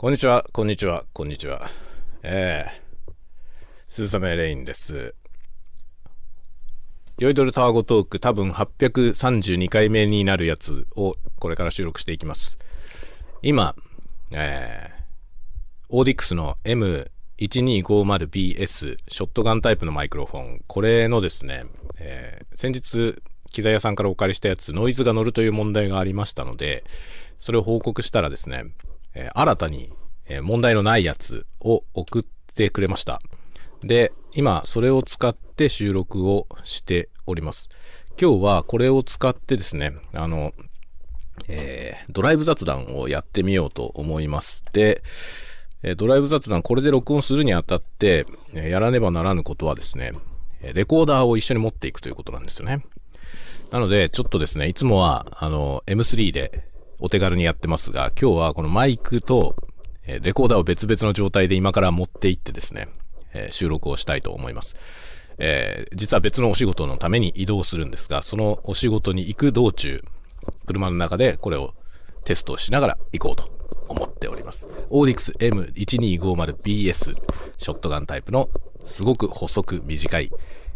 [0.00, 1.68] こんにちは、こんにちは、こんにちは。
[2.22, 3.12] えー、
[3.86, 5.14] 鈴雨レインです。
[7.18, 12.56] ヨイドルタワゴトーク多分832回目になるやつをこれから収録していきます。
[13.42, 13.76] 今、
[14.32, 14.94] えー、
[15.90, 21.66] オーディックスの M1250BS ショットガンタイプのマイクロフォン、これのですね、
[21.98, 23.20] えー、先日
[23.50, 26.84] 機材屋さんからお借りしたやつ、ノイズが乗るという問題がありましたので、
[27.36, 28.64] それを報告したらですね、
[29.14, 29.92] えー、新たに、
[30.26, 32.24] え、問題のないやつを送っ
[32.54, 33.20] てくれました。
[33.82, 37.68] で、今、それを使って収録をしております。
[38.20, 40.52] 今日はこれを使ってですね、あの、
[41.48, 44.62] えー、ドライブ雑談をやってみようと思います。
[44.72, 45.02] で、
[45.82, 50.12] えドライブ雑談、これで録音するにあたって、えやらねばならぬことはですね、
[50.60, 52.84] レコーダーを一緒に持っていくということなんですよね。
[53.70, 56.68] なので、ちょっとですね、いつもは、あの、M3 で
[57.00, 59.56] お手軽にやってますが、今日はこのマイクと、
[60.06, 62.88] えレコーダーを別々の状態で今から持っていってですね、
[63.34, 64.76] え収録をしたいと思います。
[65.38, 70.04] えー、実は別のお仕事のために移動するんですが、そのお仕事に行く道中、
[70.66, 71.74] 車の中でこれを
[72.24, 73.50] テストしながら行こうと
[73.88, 74.68] 思っております。
[74.90, 78.50] オーディクス M1250BS ショットガンタイプの
[78.84, 80.30] すごく細く短い、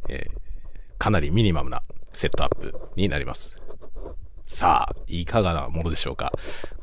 [0.09, 3.57] えー、かなりミニマムなセットアップになります。
[4.55, 6.33] さあ、いかがなものでしょうか？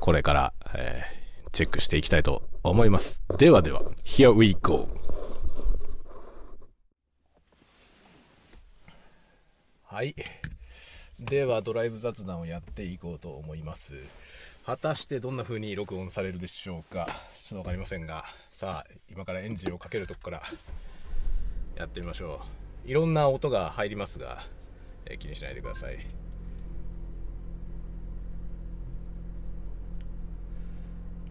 [0.02, 3.24] これから、えー、チェックしていきたいと思います。
[3.38, 4.90] ではでは、Here we go!
[9.84, 10.14] はい。
[11.18, 13.94] では、ドライブ雑談をやっていこうと思います。
[14.66, 17.06] 果たしてどんな風に録音されるでしょうか？
[17.06, 20.44] ちょっとわかりませんが、さあ、今からエンジンをかけるとこから
[21.78, 22.42] やってみましょ
[22.86, 22.90] う。
[22.90, 24.44] いろんな音が入りますが、
[25.06, 26.06] えー、気にしないでください。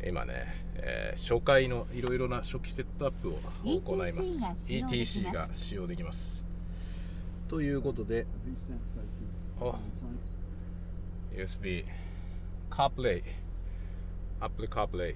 [0.06, 0.32] 今ね、
[0.76, 4.28] えー、初回のいろいろな初期セットアップを行います。
[4.66, 6.42] ETC が使用できます。
[7.48, 8.26] ということで、
[11.34, 11.84] USB、
[12.70, 13.22] CarPlay、
[14.40, 15.14] Apple CarPlay、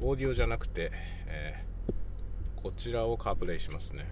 [0.00, 0.90] オーディオじゃなくて、
[1.26, 4.06] えー、こちらを CarPlay しますね。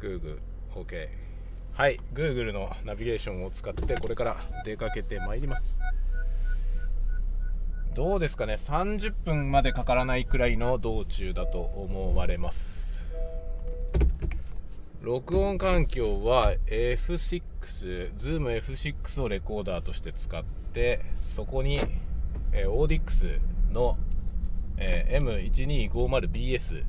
[0.00, 0.38] Google、
[0.74, 1.08] OK。
[1.72, 5.78] はい、Google のナビゲーションを使ってこれから出かけてまいります。
[7.96, 13.02] どうですかね？30分までかからないくらいの道中だと思われます。
[15.00, 17.40] 録音環境は F6
[18.18, 21.80] Zoom F6 をレコーダーとして使ってそこに、
[22.52, 23.38] えー、オーディックス
[23.72, 23.96] の、
[24.76, 26.84] えー、M1250BS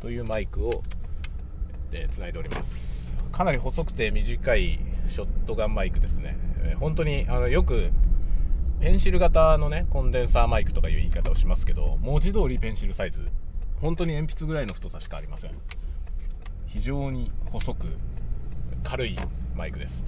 [0.00, 0.82] というマイクを
[1.90, 3.14] でつないでおります。
[3.30, 7.90] かなり細くて短いショットガンマイクですね、えー、本当にあのよく
[8.80, 13.20] ペンシル型のねコンデンサーマイクとかいう言い方をしますけど文字通りペンシルサイズ。
[13.80, 15.50] 本当に鉛筆ぐらいの太さしかありません。
[16.66, 17.88] 非常に細く
[18.82, 19.18] 軽い
[19.54, 20.04] マイクです。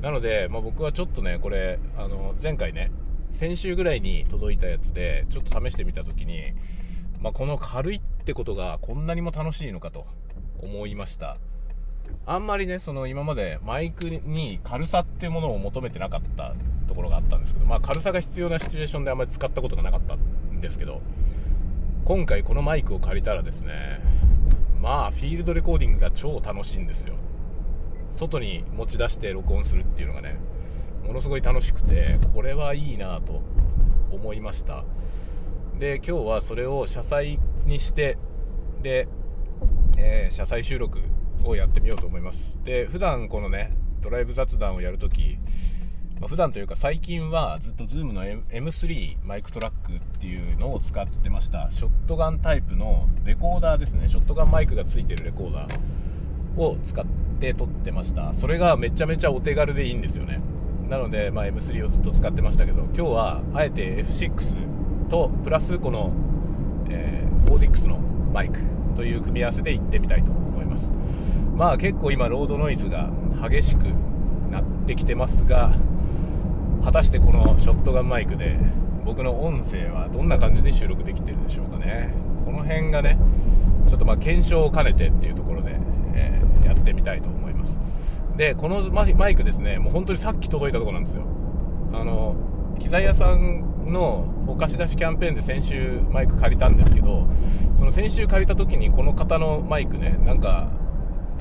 [0.00, 2.90] なので、まあ、僕はちょっとねこれあの前回ね
[3.32, 6.52] 先週ぐらいに届いたやつでちょっと試してみた時に、
[7.20, 10.06] まあ、この軽いってことがこんなにも楽しいのかと
[10.60, 11.36] 思いました。
[12.24, 16.54] あんまりねその今までマイクに軽さっていうものを求めてなかった
[16.88, 21.00] ところがあったんですけどまあ軽さが必要なシチュエーションであんまり使ったことがなかったんですけど
[22.04, 24.00] 今回このマイクを借りたらですね
[24.80, 27.14] まあフィールドレコーディングが超楽しいんですよ。
[28.10, 30.36] 外に持ち出して録音するっていうのがね
[31.06, 33.42] ものすごい楽しくてこれはいいなと
[34.10, 34.84] 思いました。
[35.78, 38.18] で今日はそれを車載にして
[38.82, 39.08] で、
[39.96, 41.00] えー、車載収録
[41.44, 42.58] をやってみようと思います。
[42.64, 43.70] で普段このね
[44.00, 45.38] ドライブ雑談をやるとき、
[46.26, 51.70] 普段というか最近はずっと Zoom の M3 マイクトラックっていうのを使ってました。
[51.70, 54.08] ショットガンタイプのレコーダーですね。
[54.08, 57.04] ショットガンマイクがついてるレコーダーを使っ
[57.38, 58.34] て撮ってました。
[58.34, 60.40] それがめちゃめちゃお手軽でいいんですよね。
[60.88, 66.12] なので、まあ、M3 をずっと使ってましたけど今日はあえて F6 とプラスこの、
[66.88, 68.60] えー、オーディックスのマイク
[68.96, 70.90] という組み合わせで行ってみたいと思います。
[71.54, 73.10] まあ結構今ロードノイズが
[73.48, 73.84] 激しく
[74.50, 75.72] なってきてますが
[76.84, 78.56] 果たしてこのショットガンマイクで
[79.04, 82.12] 僕の音声はどんな感じで収録できてるでしょうかね。
[82.44, 83.18] この辺がね
[83.88, 85.76] ちょっとまあ検証を兼ねてっていうところで、
[86.14, 87.78] えー、やってみたいと思います。
[88.36, 91.24] でこのマイクですねもう本当にさっき届いたところなんですよ。
[91.92, 92.36] あの
[92.78, 97.26] 機材屋さんのお貸し出しキャンペーンで先週マイク借りたんですけど
[97.74, 100.68] その先週借りた時にこの方のマイクねなんか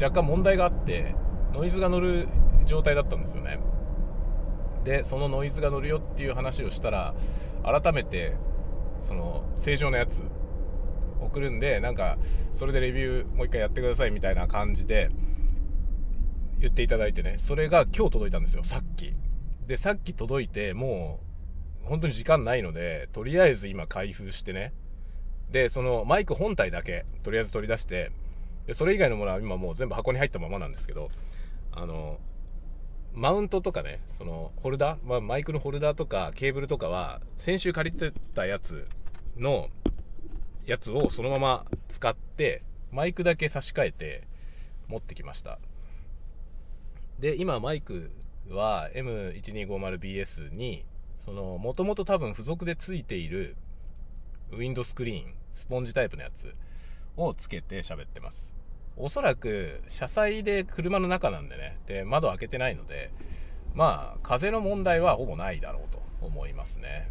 [0.01, 1.15] 若干問題があって
[1.53, 2.27] ノイズが乗る
[2.65, 3.59] 状態だったんですよね。
[4.87, 7.13] でそのノイズが乗るよっていう話をしたら
[7.61, 8.37] 改めて
[9.01, 10.23] その正常なやつ
[11.19, 12.17] 送るんでなんか
[12.53, 15.09] それでレビューもう一回やってくださいみたいな感じで
[16.59, 17.35] 言っていただいてね。
[17.37, 19.13] それが今日届いたんですよさっき。
[19.67, 21.19] でさっき届いても
[21.83, 24.73] う本当に時間ないのでとりあえず今開封してね。
[25.51, 28.11] でそのマイク本体だけとりあえず取り出して
[28.65, 31.09] でそれ以外のものは今もう全部箱に入ったままなんですけど
[31.73, 32.19] あの
[33.17, 38.87] マウントとかねそのホルダー、まあ、マイクのホルダーとかケーブルとかは先週借りてたやつ
[39.35, 39.69] の
[40.67, 42.61] やつをそのまま使って
[42.91, 44.27] マイクだけ差し替えて
[44.87, 45.57] 持ってきました。
[47.17, 48.11] で今マイク
[48.51, 50.85] は M1250BS に
[51.17, 53.55] そのもともと多分付属でついている
[54.51, 56.53] ウィンドスクリーンスポンジタイプのやつ
[57.15, 58.56] をつけて喋ってます。
[58.97, 61.77] おそらく車載で車の中なんでね。
[61.85, 63.11] で窓開けてないので
[63.73, 67.09] まあ風の問題はほぼないだろうと思いますね。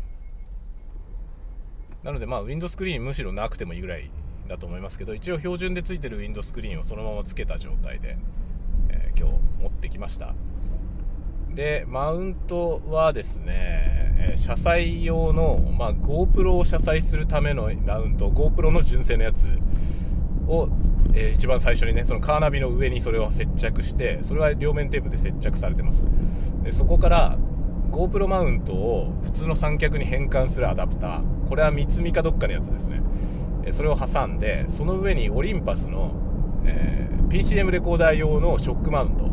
[2.02, 4.10] なのでまあウィンドスクリーンむしろなくてもいいぐらい
[4.48, 8.16] だと思いますけど一応標準でついてるウィンドスクリーンをそのままつけた状態で、
[8.90, 10.34] えー、今日持ってきました。
[11.54, 19.48] でマウントはですね、え、車載用の、まあ、GoPro を車載するためのマウント GoPro の純正のやつ
[20.46, 20.68] を、
[21.14, 26.06] えー、一番最初にねそのカーナビの上にそれを接着してそれは両面テープで接着されてます。
[26.62, 27.38] でそこから
[27.90, 31.48] GoPro マウントを普通の三脚に変換するアダプター。
[31.48, 33.00] これは三つみかどっかのやつですね。
[33.70, 36.12] それを挟んでその上にオリンパスの、
[36.64, 39.30] えー、PCM レコーダー用のショックマウント。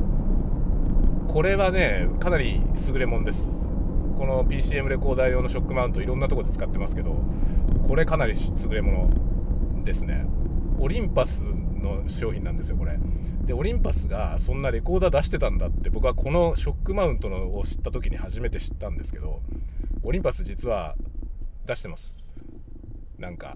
[1.28, 3.44] これはねかなり優れもんです。
[4.18, 7.16] この PCM レコーダー用のショックマウントいろんなとこで使ってますけど
[7.86, 9.10] これかなり優れも
[9.74, 10.26] のですね。
[10.84, 13.00] オリンパスの商品なんですよこれ。
[13.46, 19.42] でオリンパスがそんなレコーダー出してたんだって僕はこのショックマウントのを知った時に初めて知ったんですけど
[20.04, 20.96] オリンパス実は
[21.66, 22.30] 出してます。
[23.18, 23.56] なんか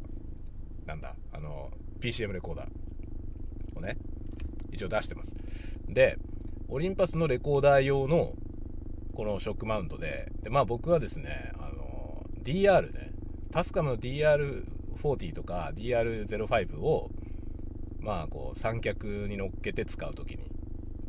[0.86, 1.70] なんだあの
[2.00, 3.98] PCM レコーダーをね
[4.72, 5.36] 一応出してます。
[5.90, 6.18] で
[6.70, 8.36] オリンパスのレコーダー用の
[9.14, 13.12] このショックマウントででまあ僕はですねあの DR ね
[13.52, 17.12] タスカムの DR40 とか DR05 を
[18.00, 20.50] まあこう三脚に乗っけて使う時に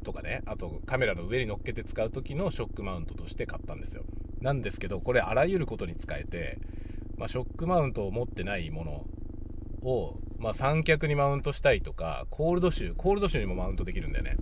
[0.04, 0.42] とかね。
[0.46, 4.04] あとカメラの上に乗っけて使う時のショックマウントとして買ったんですよ。
[4.40, 6.58] なんですけどこれあらゆることに使えて、
[7.16, 14.36] まあ、ショックマウントを持ってないものを、まあ、三脚にマウントしたいとかコールドシューコールドシューにもマウントできるんだよね。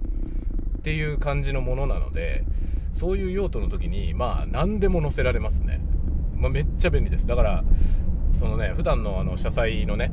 [0.79, 2.45] っていう感じのものなので
[2.93, 5.81] そういう用途の時にまあ何でも載せられますね、
[6.37, 7.27] まあ、めっちゃ便利です。
[7.27, 7.65] だから
[8.33, 10.13] そのね普段のあの車載のね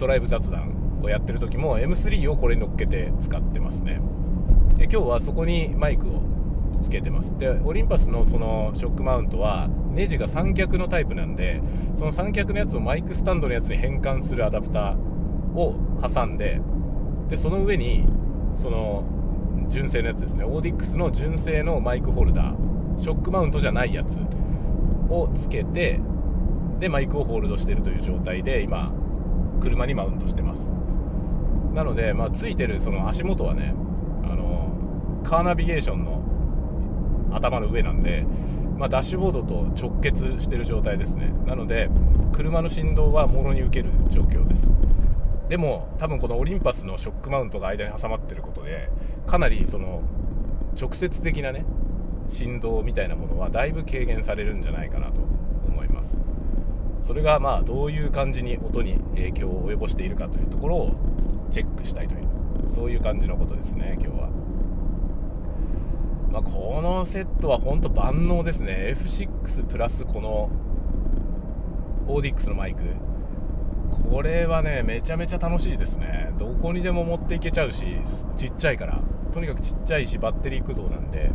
[0.00, 4.00] ドライブ雑談をやってる時も M3 をこれに乗っけて使ってますね。
[4.76, 6.22] で今日はそこにマイクを
[6.82, 7.36] つけてます。
[7.38, 11.60] でオリンパスのそのショックマウントはネジが三脚のタイプなんで
[11.94, 14.96] その三脚のやつをマイクスタンドのやつに変換するアダプター
[15.54, 16.60] を挟んで
[17.28, 18.06] でその上に
[18.54, 19.04] その
[19.68, 20.44] 純正のやつですね。
[20.44, 24.18] オーディックスの純正のマイクホルダーショックマウントじゃないやつ
[25.08, 26.00] をつけて
[26.78, 28.92] でマイクをホールドしてるという状態で今
[29.60, 30.72] 車にマウントしてます。
[31.74, 33.74] なので、まあ、ついてるその足元はね
[34.24, 34.72] あの
[35.22, 36.20] カーナビゲーションの
[37.32, 38.26] 頭の上なんで、
[38.76, 41.32] まあ、ダッシュボードと直結してる状態ですね。
[41.46, 41.88] なので
[42.32, 44.72] 車の振動はもろに受ける状況です。
[45.48, 48.88] でも多分このオリンパスのショックマウントが間に挟まってることで
[49.26, 50.02] かなりその
[50.80, 51.64] 直接的なね
[52.28, 55.20] 振動みたいなものはだいぶ軽減されるんじゃないかなと
[55.66, 56.20] 思います。
[57.00, 60.94] それがまあどういう感じに音に影響を及ぼしているかというところを
[61.50, 62.30] チェックしたいという
[62.68, 64.30] そういう感じのことですね今日は。
[66.30, 68.94] まあ、このセットは本当万能ですね。
[68.96, 70.48] F6 プラスこの
[72.06, 72.82] オーディックスのマイク。
[73.90, 76.32] これはねめちゃめちゃ楽しいですね。
[76.38, 77.84] どこにでも持っていけちゃうし
[78.36, 79.00] ちっちゃいから。
[79.32, 81.30] とにかくちっちゃいしバッテリー駆動なんで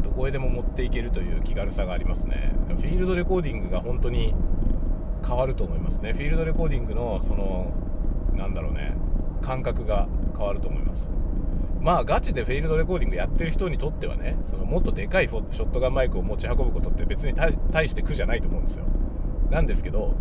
[0.00, 2.52] どこへでも持っていけるという気軽さがありますね。
[2.68, 4.34] フィールドレコーディングが本当に
[5.26, 6.12] 変わると思いますね。
[6.12, 7.72] フィールドレコーディングのその
[8.34, 8.94] なんだろうね。
[9.42, 11.10] 感覚が変わると思います。
[11.80, 18.84] まあガチでフィールドレコーディングやってる人にとってはねそのもっとでかいショットガンマイクを持ち運ぶことって別に大して苦じゃないと思うんですよ。
[19.50, 20.14] なんですけど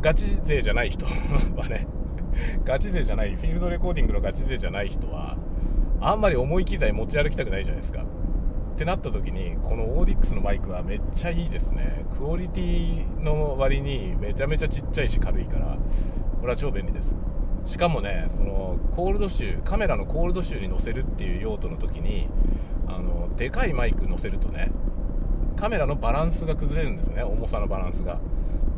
[0.00, 1.06] ガチ勢じゃない人
[1.56, 1.86] はね
[2.64, 5.36] ガチ勢じゃないフィールドレコーディングのガチ勢じゃない人は
[6.00, 8.04] あんまり重い機材持ち歩きたくないじゃないですか。
[8.72, 12.04] ってなった時にこのオーディックスのマイクはめっちゃいいですね。
[12.18, 15.76] クオリティの割にめちゃめちゃちっちゃいし軽いから
[16.40, 17.14] これは超便利です。
[17.64, 22.28] しかもねそのコールド集カメラのコールド集に載せるっていう用途の時に
[22.88, 24.72] あのでかいマイク載せるとね
[25.56, 27.22] カメラのバランスが崩れるんですね。
[27.22, 28.18] 重さのバランスが。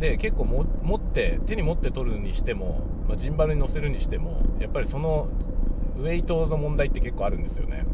[0.01, 5.29] で結構も持って手に持って取るにしても、まあ、ジンバルに乗せるにしてもやっぱりその
[5.97, 7.85] ウェイトの問題って結構あるんですよね。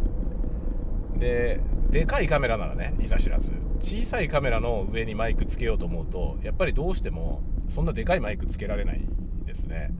[1.17, 3.53] ででかいカメラならねいざ知らず。
[3.81, 9.01] 小さいカメラの上にマイクつけようと思うとやっぱりどうしてもそんなでかいマイクつけられない
[9.45, 9.91] ですね。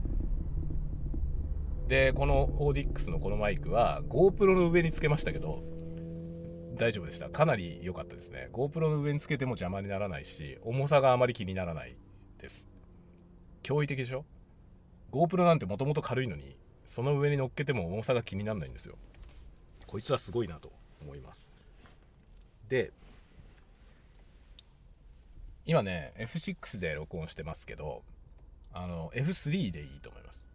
[1.87, 5.63] でこのオーディックスのこのマイクは GoPro の上につけましたけど
[6.77, 7.29] 大丈夫でした。
[7.29, 8.49] かなり良かったですね。
[8.53, 11.97] GoPro の上につけても邪魔にならないし重さがあまり気にならない
[12.39, 12.65] です。
[13.63, 14.23] 驚異的でしょ
[15.11, 16.55] ？GoPro なんてもともと軽いのに
[16.85, 18.95] その上に乗っけても重さが気にならないんですよ。
[19.87, 20.71] こいつはすごいなと
[21.01, 21.50] 思います。
[22.71, 22.93] で
[25.65, 28.01] 今ね F6 で録音してますけど
[28.73, 30.45] あの F3 でいいと思います。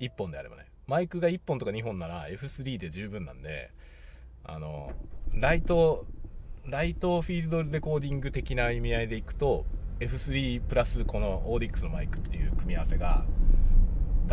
[0.00, 0.66] 1本であればね。
[0.86, 3.70] マイクが1本とか2本なら F3 で十分なんで
[4.44, 4.92] あの
[5.32, 6.04] ライト
[6.66, 9.64] ライトフィールドレコーディング的な意味合いでいくと
[10.00, 13.24] F3 プラスこの AUDIX のマイクっていう組み合わせが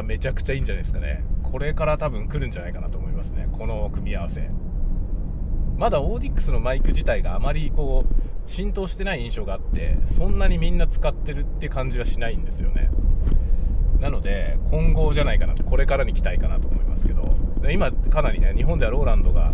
[0.03, 1.23] めちゃくちゃいいんじゃないですかね。
[1.41, 3.47] これから多分来るんじゃないかなと思いますね。
[3.53, 4.49] この組み合わせ。
[5.77, 12.89] まだ AUDIX のマイク自体があまりこう浸透してない印象があってそんなにみんな使ってるって感じはしないんですよね。
[13.99, 17.35] なので今後じゃないかなとこれからに期待かなと思いますけど
[17.71, 19.53] 今かなりね日本ではローランドが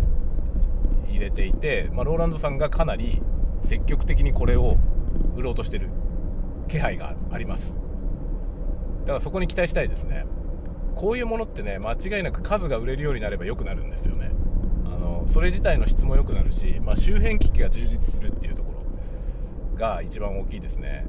[1.08, 3.22] 入れていて、まあ、ローランドさんがかなり
[3.62, 4.76] 積極的にこれを
[5.36, 5.88] 売ろうとしてる
[6.68, 7.76] 気配があります。
[9.02, 10.26] だからそこに期待したいですね。
[10.94, 14.30] こういうものってね間違いなく数が売れるようになれば良くなるんですよね。
[15.02, 21.06] のそれ自体の質も良くなるし、まあ、周辺機器が充実するっていうところが一番大きいですね。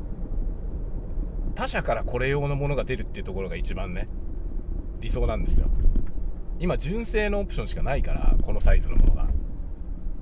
[1.55, 4.07] 他社からこれ用のものが出るっていうところが一番ね
[4.99, 5.67] 理想なんですよ。
[6.59, 9.27] 今純正のオプションしかないからこのサイズのものが。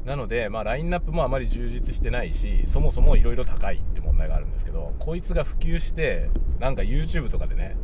[0.05, 7.77] なので、まあ、ラインナップもあまり充実してないしそもそもいろいろ高いって問題があるんですけどこいつが普及してなんか YouTube とかでね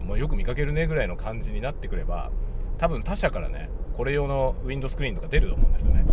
[0.00, 2.30] もうよく見かけるねぐらいの感じになってくれば
[2.78, 6.04] 多分他社からねこれ用のウィンドスクリーンとか出ると思うんですよね。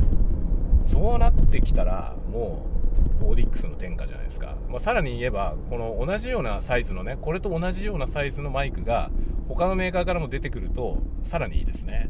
[0.81, 2.65] そうなってきたらも
[3.21, 9.11] うオーディックスの天下じゃないですか、まあ、さらに言えばこの同じようなサイズのねこれと同じようなサイズのマイクが
[9.47, 12.09] 他のメーカーからも出てくるとさらにいいですね。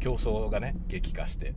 [0.00, 1.54] 競争がね激化して。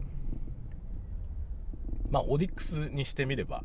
[2.12, 3.64] まあ、オーディックスにしてみれば、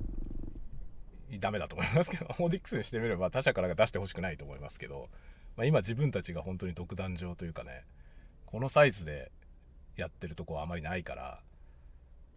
[1.39, 5.09] ダメだと思いますけど、 オーディックスにしてみれば他社からが出してほしくないと思いますけど、
[5.57, 7.85] まあ、今自分たちが本当に独壇場というかね、
[8.47, 9.31] このサイズで
[10.01, 11.41] やってるとこはあまりないから、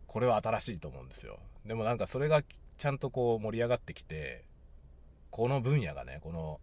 [0.07, 1.39] これは新しいと思うんですよ。
[1.65, 2.43] でもなんかそれが
[2.77, 4.45] ちゃんとこう盛り上がってきて、
[5.31, 6.59] この分野がね、この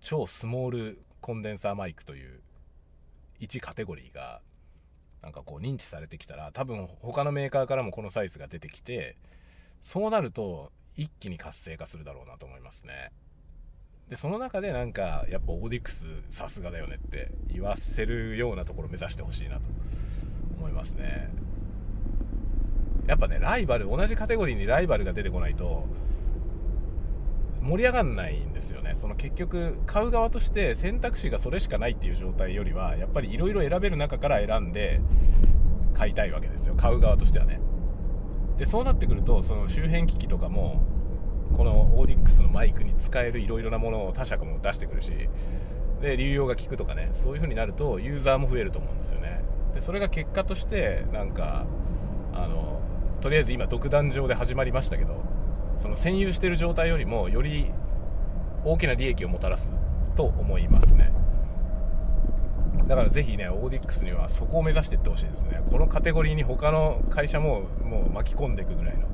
[0.00, 2.40] 超スモールコンデンサーマイクという
[3.40, 4.42] 1カテゴリーが
[5.22, 9.16] なんかこう認知されてきたら多分他のメーカーからもこのサイズが出てきて
[9.80, 13.10] そうなると一気に活性化するだろうなと思いますね
[14.10, 19.62] でその中でなんかやっぱオーディクスさすがだよねって言わせるようなところ目指してほしいなと
[20.54, 21.30] 思いますね。
[23.06, 25.84] やっぱねライバル同じカテゴリーにライバルが出てこないと
[27.60, 28.94] 盛り上がんないんですよね。
[28.94, 35.00] その結局買う側として選択肢がそれしかないっていう状態よりはやっぱりいろいろ選べる中から選んで
[35.94, 36.74] 買いたいわけですよ。
[36.76, 37.60] 買う側としてはね。
[38.58, 40.82] でそうなってくるとその周辺機器とかも
[41.56, 45.12] このオーディックスのマイクに使えるいろいろなものを他社も出してくるし
[46.00, 49.42] で流用が効くとかねそういう風になるとユーザーも増えると思うんですよね。
[49.74, 51.66] でそれが結果としてなんか
[52.32, 52.80] あの
[53.20, 55.22] とりあえず今独壇場で始まりましたけど
[55.76, 57.70] その占有してる状態よりもより
[58.64, 59.72] 大きな利益をもたらす
[60.14, 61.12] と思いますね。
[62.86, 65.62] だからぜひねオーディックスにはそこを目指していってほしいですね。
[65.70, 69.08] このカテゴリーに他の会社ももう巻き込んでいくぐらいの。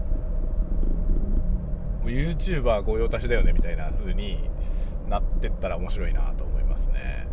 [2.04, 4.50] YouTuber 御用達だよねみたいな風に
[5.08, 7.29] なってったら面白いなと思いますね。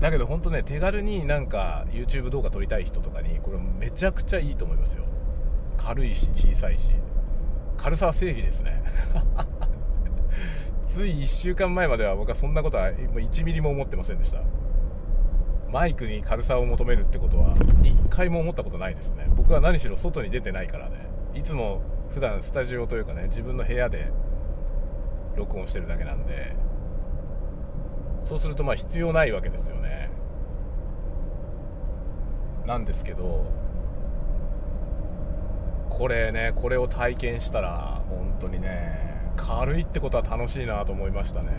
[0.00, 5.04] だけどほんとね手軽になんか YouTube 動画撮りたい人とかにこれめちゃくちゃいいと思いますよ。
[5.76, 6.92] 軽いし小さいし。
[7.76, 8.82] 軽さは正義ですね。
[10.86, 14.42] つい1週間前までは僕はそんなことは1ミリも思ってませんでした。
[15.70, 19.26] マイクに軽さを求めるってことは1回も思ったことないですね。
[19.34, 21.08] 僕は何しろ外に出てないからね。
[21.34, 24.12] いつも普段スタジオというかね自分の部屋で
[25.34, 26.54] 録音してるだけなんで
[28.24, 30.10] そうするとまあ必要ないわけですよね。
[32.66, 33.44] なんですけど
[35.90, 41.50] これねこれを体験したら本当にね軽いってことは楽しいなと思いましたね。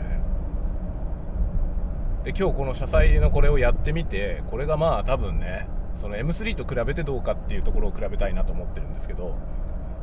[2.24, 9.36] で今日この車載のこれをやってみてこれがまあ多分ねその M3 と比べてどうかっていうところを比べたいなと思ってるんですけど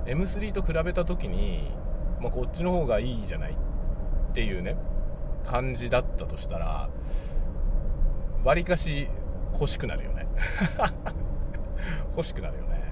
[0.06, 1.72] M3 と比べた時に、
[2.20, 4.76] まあ、こっちの方がいいじゃないっていうね
[5.44, 6.88] 感じだったとしたら
[8.44, 9.08] わりかし
[9.52, 10.26] 欲しくなるよね。
[12.12, 12.82] 欲しくなるよね、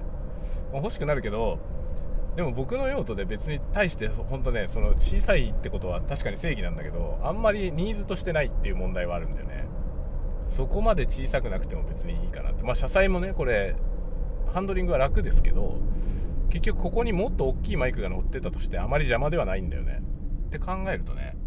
[0.73, 1.59] 欲しくなるけど
[2.35, 9.65] でも僕の用途で別に対して本当ねその小さいってことは確かに正義なんだけどあんまりニーズとしてないっていう問題はあるんだよね。
[10.45, 12.63] そこまで小さくなくても別にいいかなって。
[12.63, 13.75] まあ車載もねこれ
[14.53, 15.77] ハンドリングは楽ですけど
[16.49, 20.01] 結局ここにもっと大きいマイクが乗ってたとしてあまり邪魔ではないんだよね。
[20.47, 21.37] って考えるとね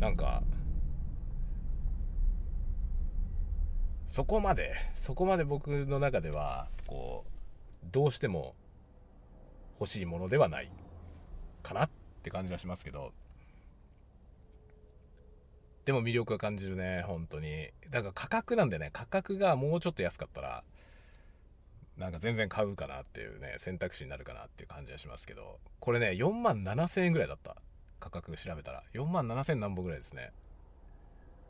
[0.00, 0.42] なんか
[4.06, 8.54] そこまでそこまで僕の中ではこうどうしても
[9.78, 10.72] 欲しいものではない
[11.62, 11.90] かなっ
[12.22, 13.12] て感じはしますけど。
[15.84, 17.68] でも魅力は感じるね本当に。
[17.90, 20.64] だから価格なんでね価格がもうちょっと安かったら
[21.96, 25.58] なんか全然買うかなっていうね選択肢になるかなっていう感じはしますけど。
[25.78, 27.56] これね4万7000円ぐらいだった。
[28.00, 30.32] 価格調べたら4万7000何本ぐらいですね、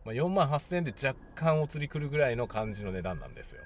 [0.04, 3.62] まあ、4万8000円で若干お釣りくるぐらいの感じの値段なんですよ。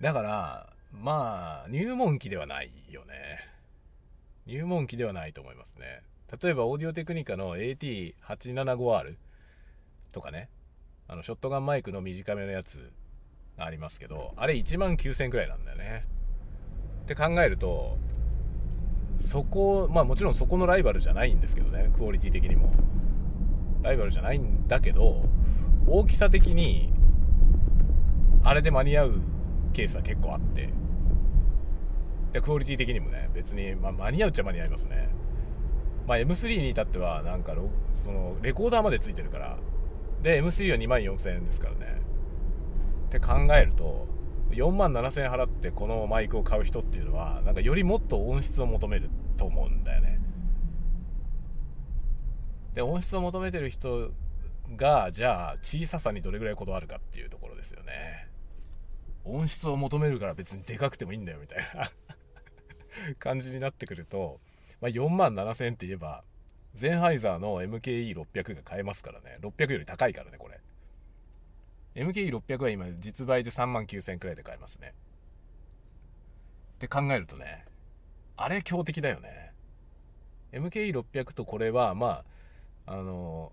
[0.00, 3.14] だからまあ入門機ではないよね。
[4.46, 6.02] 入門機ではないと思いますね。
[6.42, 9.16] 例えばオーディオテクニカの AT875R
[10.12, 10.48] とかね。
[11.06, 12.90] あのショットガンマイクの短めのやつ
[13.58, 16.06] がありますけどあれ1万9000円くらいなんだよね。
[17.02, 17.98] って考えると
[19.18, 22.72] そこまあもちろんそこのライバルじゃないんですけどねクオリティ的にも。
[23.84, 25.22] ライバルじゃないんだけど
[25.86, 26.90] 大きさ的に
[28.42, 29.20] あれで間に合う
[29.74, 30.70] ケースは結構あって。
[32.32, 35.08] でクオリティ的にもね別に、まあ、間に合うっちゃ間に合いますね。
[36.06, 37.54] まあ M3 に至ってはなんか
[37.92, 39.58] そのレコーダーまでついてるから。
[40.22, 42.00] で M3 は2万4000円ですからね。
[43.06, 44.06] って考えると
[44.54, 50.20] 4万7000円払ってこのマイクを買う人っていうのはなんかよりもっと音質を求めると思うんだよね。
[52.74, 54.10] で音質を求めてる人
[54.76, 58.28] がじゃあ小ささにどれぐらいこだわるかっていうところですよね。
[59.24, 61.90] 音質を求めるから別にでかくてもいいんだよみたいな
[63.18, 64.40] 感じになってくると、
[64.80, 66.24] まあ、4万7000円って言えば
[66.74, 69.38] ゼンハイザーの MKE600 が買えますからね。
[69.40, 70.60] 600より高いからねこれ。
[71.94, 74.94] MKE600 は今実売で3万9000円くらいで買えますね。
[76.76, 77.64] って考えるとね
[78.36, 79.52] あれ強敵だよね。
[80.52, 82.24] MKE600 とこれはま
[82.86, 83.52] ああの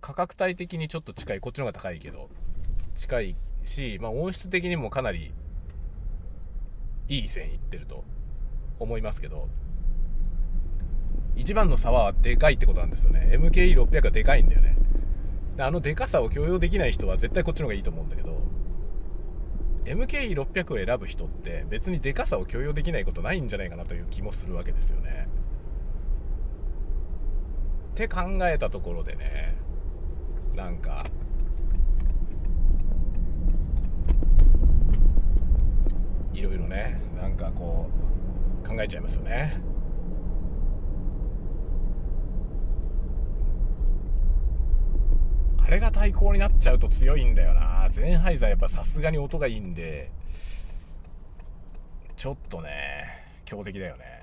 [0.00, 1.40] 価格帯的にちょっと近い。
[1.40, 2.28] こっちの方が高いけど
[2.94, 5.32] 近いし、まあ、音質的にもかなり
[7.08, 8.04] いい線いってると
[8.78, 9.48] 思いますけど
[11.36, 13.30] 一番の差はでかいってことなんですよね。
[13.32, 14.76] MKE600 はでかいんだよね。
[15.58, 18.40] あのでかさを許容できない人は絶対こっちの方がいいと思うんだけど
[19.84, 25.28] MKE600 を選ぶ人って別にでかさを許容できないことないんじゃないかなという気もするわけですよね。
[27.92, 29.54] って考えたところでね
[30.54, 31.04] なんか
[36.32, 37.90] いろいろねなんかこ
[38.64, 39.71] う考えちゃいますよね。
[45.64, 47.88] あれが対抗になっちゃうと強いんだよな。
[47.90, 50.10] ゼンハイザーやっぱさすがに音がいいんで。
[52.16, 53.04] ちょっとね
[53.44, 54.22] 強敵だよね。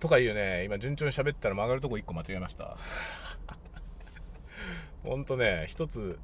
[0.00, 2.76] とかいうね今順調に喋ったら曲がるとこ1個間違えました。
[5.04, 6.18] ほんとね一つ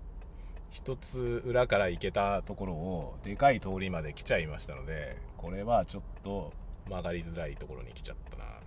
[0.70, 6.52] 一つ裏から行けたところをでかい通りまで来ちゃいましたのでこれはちょっと
[6.88, 8.57] 曲がりづらいところに来ちゃったな。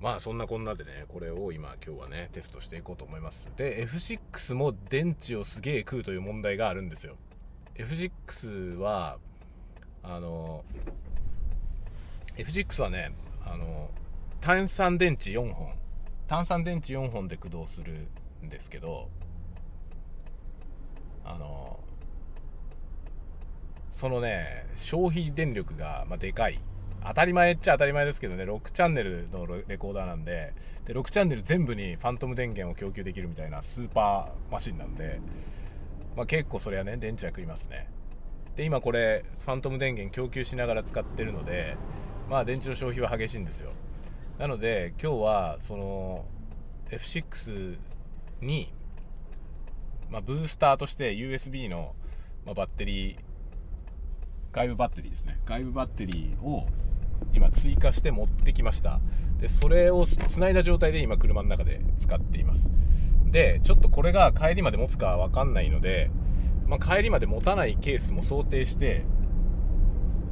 [0.00, 3.50] まあそんなこんなでねこれを今今日はねテストしていこうと思います。
[3.56, 7.16] で F6 も電池をすげえ食うという問題があるんですよ。
[7.74, 9.18] F6 は
[10.02, 10.64] あの
[12.36, 13.12] F6 はね
[13.44, 13.90] あの
[14.40, 15.72] 炭酸電池4本。
[16.28, 18.06] 炭酸電池4本で駆動する
[18.44, 19.08] んですけど
[21.24, 21.80] あの
[23.90, 26.60] そのね消費電力が、まあ、でかい。
[27.06, 30.52] 当たり前っちゃ当たり前ですけどね6チャンネルのレコーダーなんで
[30.84, 35.20] で6チャンネル全部にファントム電源を供給できるみたいなスーパーマシンなんで、
[36.16, 37.88] まあ、結構それはね電池は食いますね。
[38.56, 41.76] で今これファントム電源供給しながら使ってるので
[42.28, 43.70] まあ電池の消費は激しいんですよ。
[44.38, 46.24] なので今日はその
[46.90, 47.78] F6
[48.40, 48.72] に、
[50.10, 51.94] まあ、ブースターとして USB の、
[52.46, 53.16] ま、バッテリー
[54.52, 55.38] 外部バッテリーですね。
[55.44, 56.66] 外部バッテリーを
[57.32, 59.00] 今追加して持ってきました。
[59.40, 62.68] でそれをつないだ状態で今車の中で使っています。
[63.30, 66.10] でちょっとこれが帰りまで持つか分かんないので、
[66.66, 69.04] まあ、帰りまで持たないケースも想定して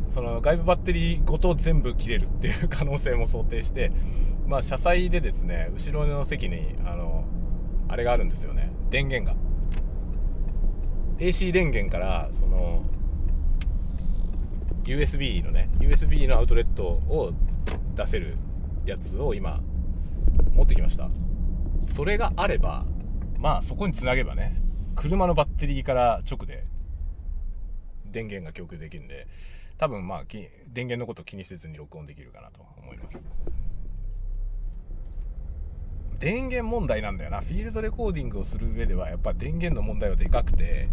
[0.09, 3.93] その外部バッテリーごと全部切れるっていう可能性も想定して、
[4.47, 7.25] まあ、車載でですね後ろの席にあの
[7.89, 8.73] あれがあるんですよね。
[8.91, 9.39] 電源が。
[11.19, 12.83] AC 電源からその
[14.87, 17.33] USB のね USB のアウトレットを
[17.95, 18.37] 出せる
[18.85, 19.61] やつを今
[20.55, 21.11] 持ってきました。
[21.81, 22.85] それがあれば
[23.39, 24.61] まあそこにつなげばね
[24.95, 26.65] 車のバッテリーから直で
[28.07, 29.27] 電源が供給できるんで
[29.77, 33.25] 多分まあ電源のこと気にせずに録音できるかなと思います。
[36.19, 37.41] 電源問題なんだよな。
[37.41, 40.89] フィールドレコーディングをする上ではやっぱ電源の問題はでかくて。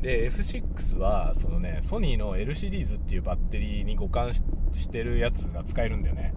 [0.00, 6.32] で F6 はそのねソニーの L シリーズっていうバッテリーに互換してるやつが使えるんだよね。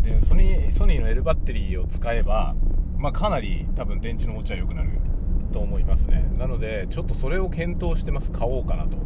[0.00, 2.54] でソニーソニーの L バッテリーを使えば、
[2.96, 4.90] まあ、かなり多分電池の持ちは良くなる
[5.52, 6.24] と思いますね。
[6.38, 8.32] なのでちょっとそれを検討してます。
[8.32, 8.96] 買おうかなと。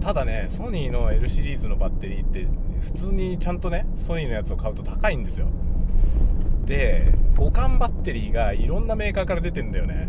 [0.00, 2.46] ただねソニーの L シリーズのバッテリーって
[2.80, 5.48] 普通にちゃんとねソニーのやつを買うと高いんですよ。
[6.70, 10.08] で互換バッテリーがいろんなメーカーから出てんだよね。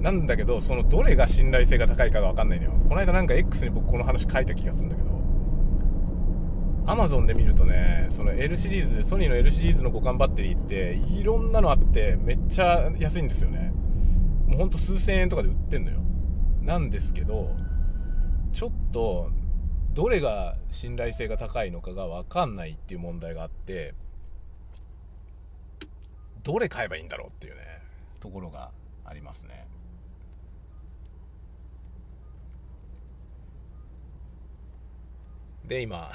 [0.00, 2.72] なんだけどそのどれが信頼性が高いかが分かんないのよ。
[2.88, 5.14] この間なんか X に僕この話書いた気がするんだけど。
[6.86, 13.72] Amazon で見るとねその L シリーズソニーの L シリーズの互換バッテリーっていろんなのあってめっちゃ安いんですよね。
[14.46, 16.00] もうほんと数千円とかで売ってんのよ。
[16.62, 17.54] なんですけど
[18.52, 19.30] ちょっと
[19.92, 23.94] どれが信頼性が高いのかが分かんないっていう問題があって
[26.44, 27.62] どれ買えばいいんだろうっていうね。
[28.20, 28.70] ところが
[29.04, 29.66] ありますね。
[35.66, 36.10] で今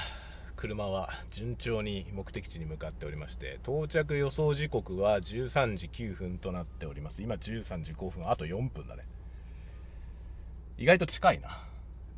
[0.56, 7.22] 車は順調に目的地に向かっておりまして到着予想時刻は13時9分となっております。
[7.22, 9.06] 今13時5分あと4分だね。
[10.78, 11.62] 意外と近いな。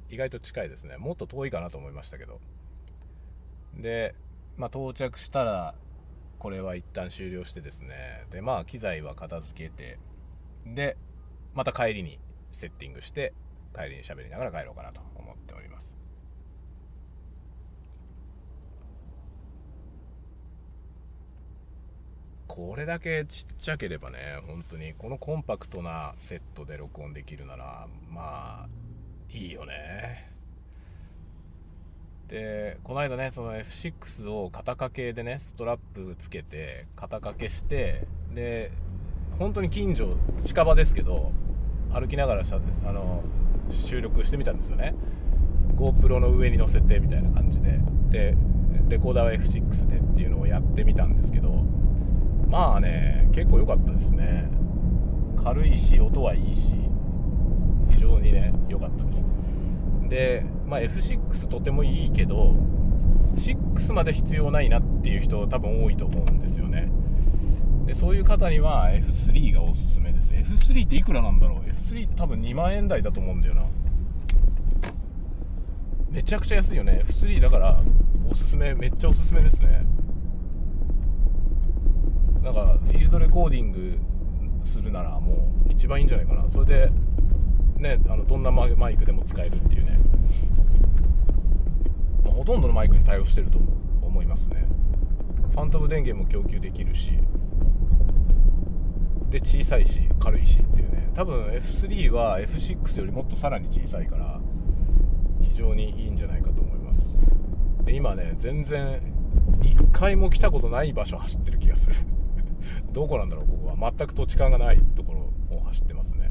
[0.10, 0.98] 意外と近いですね。
[0.98, 2.40] もっと遠いかなと思いましたけど。
[3.76, 4.16] で、
[4.58, 5.76] まあ、到着したら
[6.42, 8.26] これは一旦終了してですね。
[8.32, 10.00] でまあ機材は片付けて
[10.66, 10.98] で
[11.54, 12.18] また帰りに
[12.52, 13.34] セッティングして
[13.76, 15.94] 帰りに喋りながら帰ろうかなと思っております。
[22.48, 28.68] これだけちっちゃければね本当にこのコンパクトなセットで録音できるならまあ
[29.30, 30.31] いいよね。
[32.32, 38.72] でこの間ねその F6 を肩掛けでねストラップつけて肩掛けしてで
[39.38, 41.34] 本当に近所近場ですけど
[41.94, 42.44] 歩きながら
[42.86, 43.22] あの
[43.70, 44.96] 収録してみたんですよね。
[45.76, 47.80] GoPro の上に乗せてみたいな感じで。
[48.10, 48.36] で
[48.88, 51.50] レコーダーは F6 でっていうのをやってみたんですけど
[52.48, 54.50] まあね結構良かったですね。
[55.44, 56.76] 軽いし音はいいし
[57.90, 59.26] 非常にね良かったです。
[60.12, 62.56] で、まあ、F6 とてもいいけど
[63.36, 66.88] 6まで必要ないなっていう人多分多いと思うんですよね。
[67.86, 70.34] でそういう方には F3 がおすすめです。
[70.34, 73.64] F3 っていくらなんだろう？F3 って多分2万円台だと思うんだよな。
[76.10, 77.02] めちゃくちゃ安いよね。
[77.06, 77.82] F3 だから
[78.30, 79.86] おすすめめっちゃおすすめですね。
[82.42, 84.00] なんかフィールドレコーディング
[84.64, 86.48] するならもう一番いいんじゃないかな。
[86.48, 86.92] それで
[87.78, 90.00] ねあのどんなマイクでも使えるっていうね、
[92.24, 93.60] まあ、ほとんどのマイクに対応してると
[94.02, 94.68] 思いますね。
[95.52, 97.12] ファントム電源も供給できるし
[99.30, 101.10] で小さいし軽いしっていうね。
[101.14, 104.40] 多分 F3 は F6 よりもっとさらに小さいから
[105.42, 107.16] 非常にいいんじゃないかと思います。
[107.86, 109.02] で今ね全然
[109.62, 111.96] 1回も来たことない場所走ってる気がする。
[112.94, 113.92] どこなんだろうここは。
[113.98, 116.30] 全く土地勘がないところを走ってますね。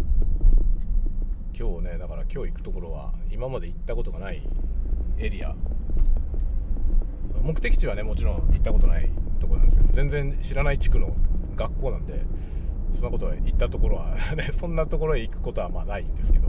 [1.60, 4.42] 今日ねだから今日行くところは今まで行ったことがない
[5.18, 5.54] エリア。
[7.42, 11.14] 目的地はねもちろん行ったことないところなんですけど全然知らない地区の
[11.56, 12.24] 学校なんで
[12.94, 14.16] そんなことは行ったところは
[14.52, 16.48] そんなところへ行くことはまあないんですけど。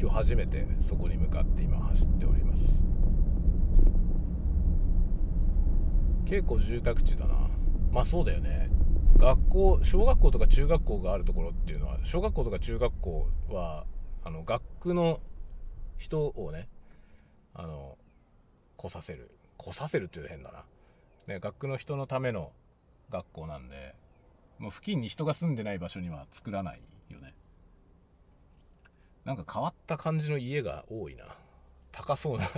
[0.00, 2.72] 今日初めてそこに向かって今走っております。
[6.26, 7.34] 結構住宅地だな。
[7.90, 8.73] まあそうだよね。
[9.16, 13.86] 学校小学校とか中学校があるところっていうのは小学校とか中学校は
[14.24, 15.20] あの学区の
[15.96, 16.68] 人をね
[17.54, 17.96] あの
[18.76, 19.30] 来させる。
[19.56, 20.64] 来させるっていうと変だな、
[21.26, 22.50] ね、学区の人のための
[23.10, 23.94] 学校なんで
[24.58, 27.34] もう付近に人が住んでない場所には作らないよね。
[29.24, 31.24] なんか変わった感じの家が多いな。
[31.92, 32.48] 高そうな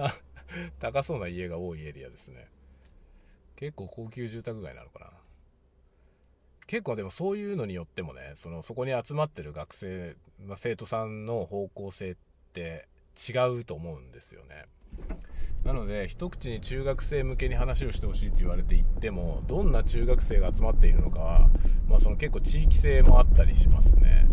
[0.81, 2.49] 高そうな家が多いエリアですね。
[3.57, 5.11] 結構高級住宅街なのかな。
[6.67, 12.15] 結構でもそういうのによってもねそのそこに集まってる学生、まあ、生徒さんの方向性っ
[12.53, 14.67] て違うと思うんですよね。
[15.65, 21.51] なので一口に中学生向けに話をしてほしいって言われていってもどんな中学生が集まっているのかは、
[21.89, 24.29] まあ、その結構地域性もあったりしますね。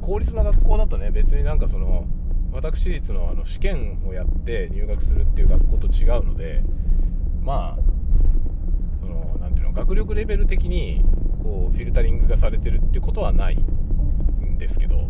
[0.00, 2.06] 公立の学校だとね別になんかその
[2.52, 6.62] 私立のあの試験をやって入学するっていう学校と違うので
[7.42, 7.92] まあ
[9.74, 11.04] 学力レベル的に
[11.42, 15.08] こうフィルタリングがされてるってことはないんですけど。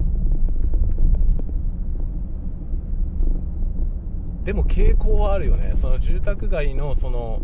[4.45, 5.73] でも傾向はあるよね。
[5.75, 7.43] その住宅街のその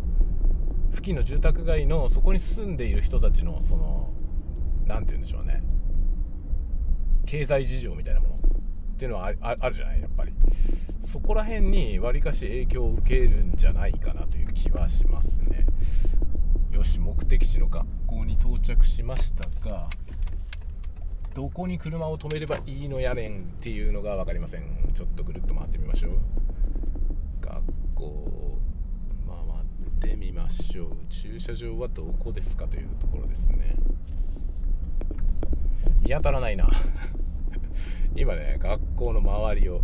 [0.91, 4.11] 付近の住宅街のそこに住んでいる人たちのその
[4.87, 5.63] 何て言うんでしょうね。
[7.25, 8.35] 経済事情みたいなもの。
[8.35, 8.39] っ
[8.99, 10.01] ていうのはあるじゃない？
[10.01, 10.33] やっぱり。
[11.01, 15.67] そこら辺にわりかし影響を受けるんじゃないかなという気はしますね。
[16.79, 19.91] よし目的地の学校に到着しましたが
[21.35, 24.63] どこに車を止めればいいのやねんっていうのが分かりません。
[24.95, 26.13] ちょっとぐるっと回ってみましょう。
[27.41, 27.63] 学
[27.97, 28.59] 校
[29.27, 30.91] まあ待ってみましょう。
[31.09, 33.75] 駐車場はどこですかというところですね。
[36.03, 36.69] 見当たらないな。
[38.15, 39.83] 今ね学校の周りを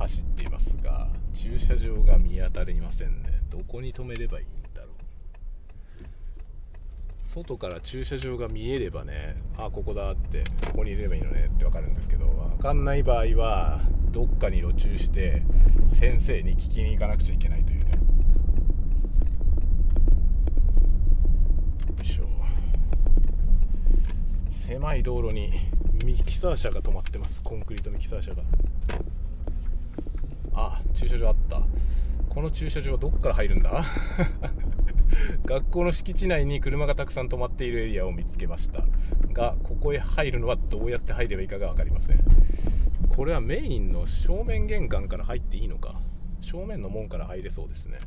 [0.00, 3.40] 走っていますが駐車場が見当たりませんね。
[3.50, 4.57] どこに止めればいい？
[7.28, 15.42] 外から駐車場が見えればねあここだってここに入れればいいのねって分かるんですけど分かんない場合はどっかに路駐して
[15.92, 17.90] 先生に聞きに行かなくちゃいけないというね。
[21.90, 22.24] よいしょ。
[24.50, 25.52] 狭い道路に
[26.04, 27.42] ミキサー車が止まってます。
[27.42, 28.42] コンクリートミキサー車が。
[30.54, 31.60] あ駐車場あった。
[32.30, 33.84] この駐車場はどっから入るんだ？
[35.44, 38.84] 学校の敷地内に車がたくさん止まっているエリアを見つけました。
[39.32, 42.20] がここへ入るのはどうやって入ればいいかが分かりません。
[43.08, 46.00] これはメインの正面玄関から入っていいのか。
[46.40, 47.98] 正面の門から入れそうですね。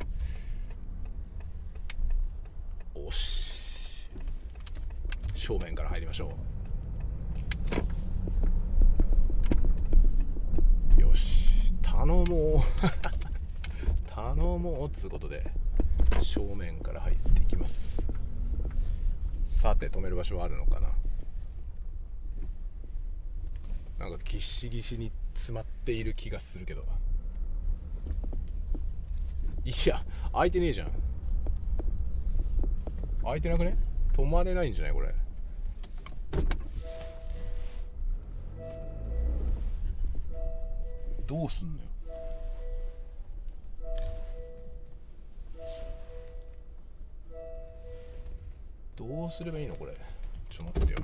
[2.94, 4.08] おし。
[5.34, 6.32] 正面から入りましょ
[10.98, 11.00] う。
[11.00, 11.74] よし。
[11.82, 12.26] 頼もう。
[14.08, 15.61] 頼もうっつうことで。
[16.22, 18.02] 正面から入っていきます。
[19.46, 20.88] さて止める場所はあるのかな？
[23.98, 26.84] なんかぎしぎしに詰まっている気がするけど。
[29.64, 30.00] いや
[30.32, 30.90] 開いてねえじゃん。
[33.22, 33.76] 開いてなくね？
[34.12, 35.14] 止まれないんじゃないこれ。
[41.26, 41.88] どうすんのよ？
[49.02, 49.96] どうすればいいのこれ？
[50.48, 50.98] ちょっと待ってよ。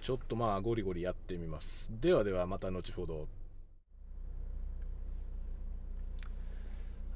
[0.00, 1.90] ちょっとまあゴリゴリやってみます。
[2.00, 3.28] ではではまた後ほど。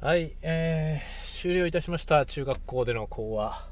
[0.00, 2.26] はいえー、終了いたしました。
[2.26, 3.66] 中学校での講話。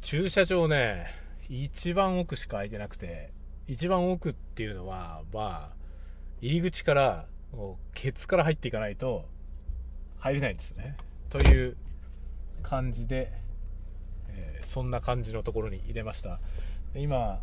[0.00, 1.06] 駐車場ね
[1.50, 3.32] 一番奥しか空いてなくて
[3.68, 5.76] 一番奥っていうのはまあ
[6.40, 7.26] 入り口から
[7.94, 9.24] ケツから入っていかないと
[10.18, 10.96] 入れないんですね。
[11.28, 11.76] という
[12.62, 13.32] 感じで、
[14.28, 16.40] えー、そんな感じのところに入れました。
[16.94, 17.40] 今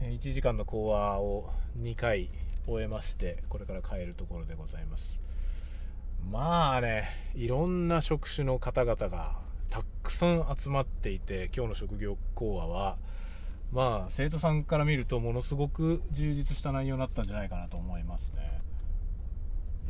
[0.00, 1.50] 1時間の講話を
[1.80, 2.30] 2回
[2.66, 5.20] 終えましてこれから帰るところでございます。
[6.30, 9.36] まあねいろんな職種の方々が
[9.70, 12.96] たくさん集まっていて今日の職業講話は
[13.72, 18.60] まあ生徒さんから見るとものすごく充実した内容になったんじゃないかなと思いますね。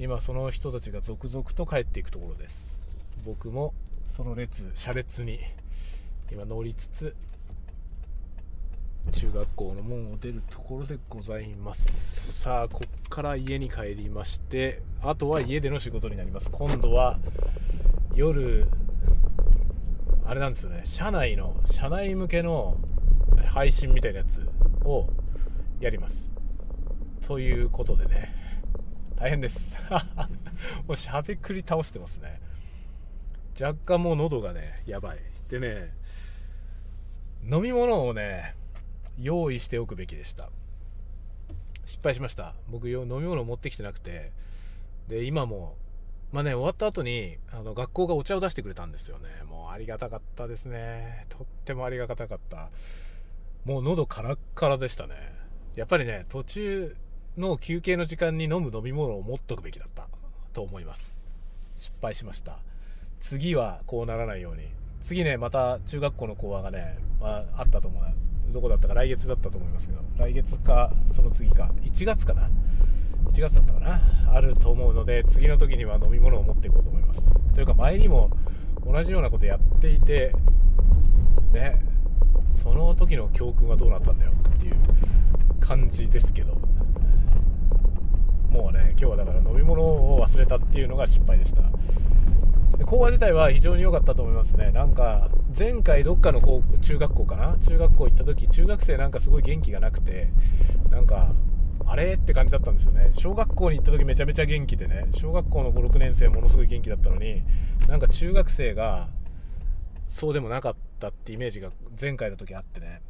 [0.00, 2.80] 今その人たちが続々と帰っていくところです。
[3.24, 3.74] 僕も
[4.06, 5.40] その列車列に
[6.30, 7.16] 今乗りつつ
[9.10, 12.32] 中学校の門を出るところでございます。
[12.42, 16.52] さあこっから家に帰りましてあとは家での仕事になります。
[16.52, 17.18] 今度は
[18.14, 18.68] 夜
[20.24, 20.82] あれなんですよね。
[20.84, 22.76] 社内の社内向けの
[23.46, 24.48] 配信みたいなやつ
[24.84, 25.08] を
[25.80, 26.30] やります。
[27.26, 28.37] ということでね。
[29.18, 29.76] 大変です。
[30.86, 32.40] もうしゃべくり倒してますね。
[33.60, 35.18] 若干もう喉がねやばい。
[35.48, 35.92] でね
[37.42, 38.54] 飲み物をね
[39.18, 40.50] 用意しておくべきでした。
[41.84, 42.54] 失敗しました。
[42.68, 44.30] 僕飲み物持ってきてなくて。
[45.08, 45.76] で今も
[46.30, 49.30] まあね終わった後にあの学校がお茶を出してくれたんですよね。
[49.50, 51.26] もうありがたかったですね。
[51.28, 52.70] とってもありがたかった。
[53.64, 55.34] もう喉カラッカラでしたね。
[55.74, 56.96] やっぱりね途中
[57.38, 60.08] の休憩の時間に飲む飲み物を持っとくべきだった
[60.52, 61.16] と思います。
[61.76, 62.58] 失敗しました。
[63.20, 64.64] 次はこうならないように。
[65.00, 68.02] 次ねまた中学校の講話がね、まあ、あったと思う。
[68.52, 70.00] どこだったか来月だったと思いますけど。
[70.18, 71.70] 来月かその次か。
[71.82, 72.50] 1月かな。
[73.26, 74.00] 1月だったかな。
[74.32, 77.26] あると思うので次の時には飲み物を持っていこうと思います。
[77.54, 78.30] というか前にも
[78.84, 80.32] 同じようなことやっていて
[81.52, 81.84] ね
[82.46, 84.76] その時の教訓はどうなったんだよっていう
[85.60, 86.58] 感じですけど。
[88.48, 91.62] もうね今日はだから飲み物を忘れたっていうのが失敗でした。
[92.86, 94.70] 講話自体は非常に良かったと思いますね。
[94.70, 97.58] なんか前回どっかの高中学校かな？
[97.58, 100.28] 中学校行った時中学生なんかすごい元気がなくて
[100.90, 101.32] なんか
[101.86, 102.14] あれ？
[102.14, 103.10] って感じだったんですよね。
[103.12, 105.08] 小学校に行った時めちゃめちゃ元気でね。
[105.12, 107.42] 小学校の56年生ものすごい元気だったのに
[107.88, 109.08] なんか中学生が
[110.06, 113.02] そうでもなかったってイメージが前回の時あってね。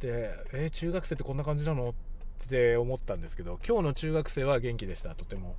[0.00, 1.88] でえー、中学生ってこんな感じなの？
[1.90, 1.94] っ
[2.44, 5.14] って思ったんですけど今日の中学生は元気でした？
[5.14, 5.56] とても。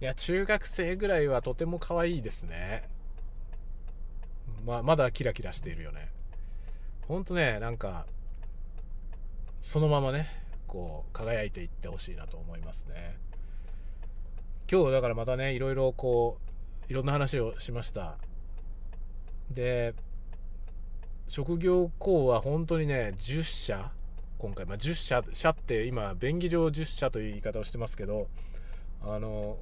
[0.00, 2.82] いや中学生ぐらいはとても可愛いですね。
[4.66, 6.08] まあ、まだキラキラしているよね。
[7.06, 8.06] ほんとねなんか
[9.60, 10.26] そのままね
[10.66, 13.18] こう輝いていってほしいなと思いますね。
[14.70, 16.38] 今日だからまたねいろいろこ
[16.88, 18.16] ういろんな話をしました。
[19.50, 19.94] で
[21.28, 23.92] 職業校は本当にね10社
[24.38, 28.28] 今回、まあ、10社社って今便宜上10社という言い方をしてますけど
[29.02, 29.58] あの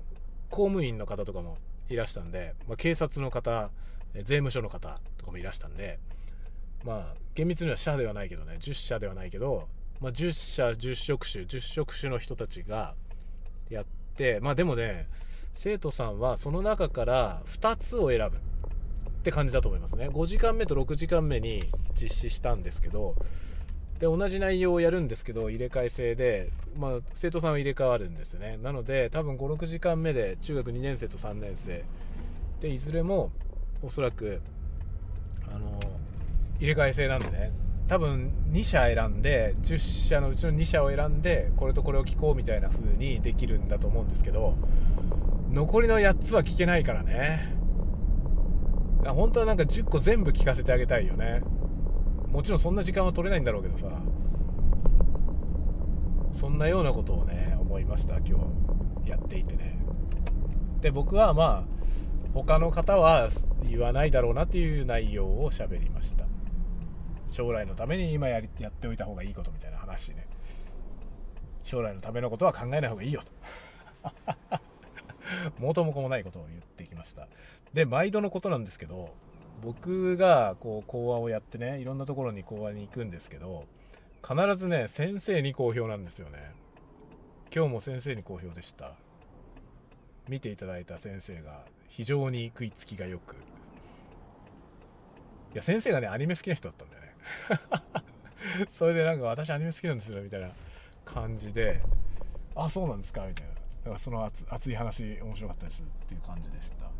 [0.51, 1.57] 公務員の方とかも
[1.89, 3.71] いらしたんで、まあ、警察の方
[4.15, 5.99] 税務署の方とかもいらしたんで
[6.85, 9.69] まあ厳密には社ではないけどね10社ではないけど、
[10.01, 12.95] まあ、10社10職種10職種の人たちが
[13.71, 15.09] やってまあでもね
[15.55, 18.41] 生徒さんはその中から2つを選ぶっ
[19.23, 20.09] て感じだと思いますね。
[20.09, 23.15] 5時間目と6時間目に実施したんですけど
[24.03, 28.59] で同じ内容をやるんですけど入れ替え制で、まあ、生徒さんは入れ替わるんですよね。
[28.61, 31.85] なので多分56時間目で中学2年生と3年生。
[32.61, 33.31] でいずれも
[33.81, 34.41] おそらく
[35.55, 35.79] あの
[36.59, 37.53] 入れ替え制なんでね。
[37.87, 44.57] 多分2社選んで10社のうちの2社を選んでこれとこれを聞こうみたいな風にできるんだと思うんですけど
[45.53, 47.55] 残りの8つは聞けないからね。
[49.07, 51.43] 本当はなんか10個全部聞かせてあげたいよね。
[52.33, 53.87] もちろんそんな時間は取れないんだろうけどさ
[56.33, 58.39] そんなようなことをね思いました今
[59.05, 59.79] 日やっていてね。
[60.81, 61.83] で僕はまあ
[62.35, 63.29] 他の方は
[63.69, 66.25] 言わないだろうなっていう内容を喋りました。
[67.27, 70.27] 将来のために今やりやっておいた方がいいことみたいな話ね。
[71.63, 74.61] 将来のためのことは考えない方がいいよと。
[75.61, 77.29] 元も子もないことを言ってきました。
[77.75, 79.15] で毎度のことなんですけど
[79.63, 83.65] 僕がこう講話をやってねいろんなところに講話に行くんですけど
[84.27, 86.53] 必ずね先生に好評なんですよね。
[87.55, 88.95] 今日も先生に好評でした。
[90.29, 93.35] 見ていただいた先生が非常に食いつきがよく。
[93.35, 93.39] い
[95.55, 97.13] や先生がねアニメ好きな人だったんだよね。
[98.71, 100.51] それでなんか私アニメ好きなんですよみたいな
[101.05, 101.81] 感じで
[102.55, 103.55] あそうなんですかみたいな。
[103.55, 106.91] だからその熱い話面白かったですっていう感じでした。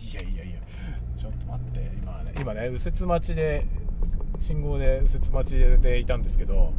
[0.00, 0.60] いやいやいや
[1.16, 3.66] ちょっと待って今ね今ね右折待ちで
[4.38, 6.72] 信号で右折待ちでいたんですけど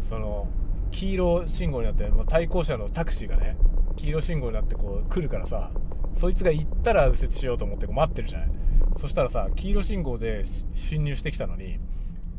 [0.00, 0.48] その
[0.90, 3.56] 黄色信号になってもう対向車のタクシーがね
[3.96, 5.70] 黄色信号になってこう来るからさ
[6.14, 8.48] そいつが行ったら右折しようと思ってこう待ってるじゃない。
[8.96, 11.78] そしたらさ黄色信号で進入してきたのに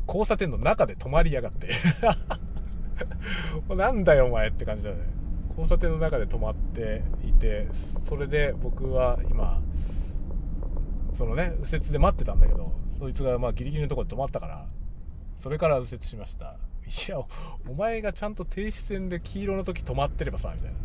[0.06, 1.68] 交差点の中で止まりやがって。
[3.74, 5.04] なんだよお前って感じだよね。
[5.50, 9.60] 交差点の中で止まっていてそれで僕は今
[11.12, 14.66] そのね右折で待ってたんだけどそいつがまあギリギリのところで止まったから
[15.34, 16.56] それから右折しました。
[17.06, 17.18] いや
[17.68, 20.78] お前がちゃんと停止線で黄色の時止まってればさみたいな。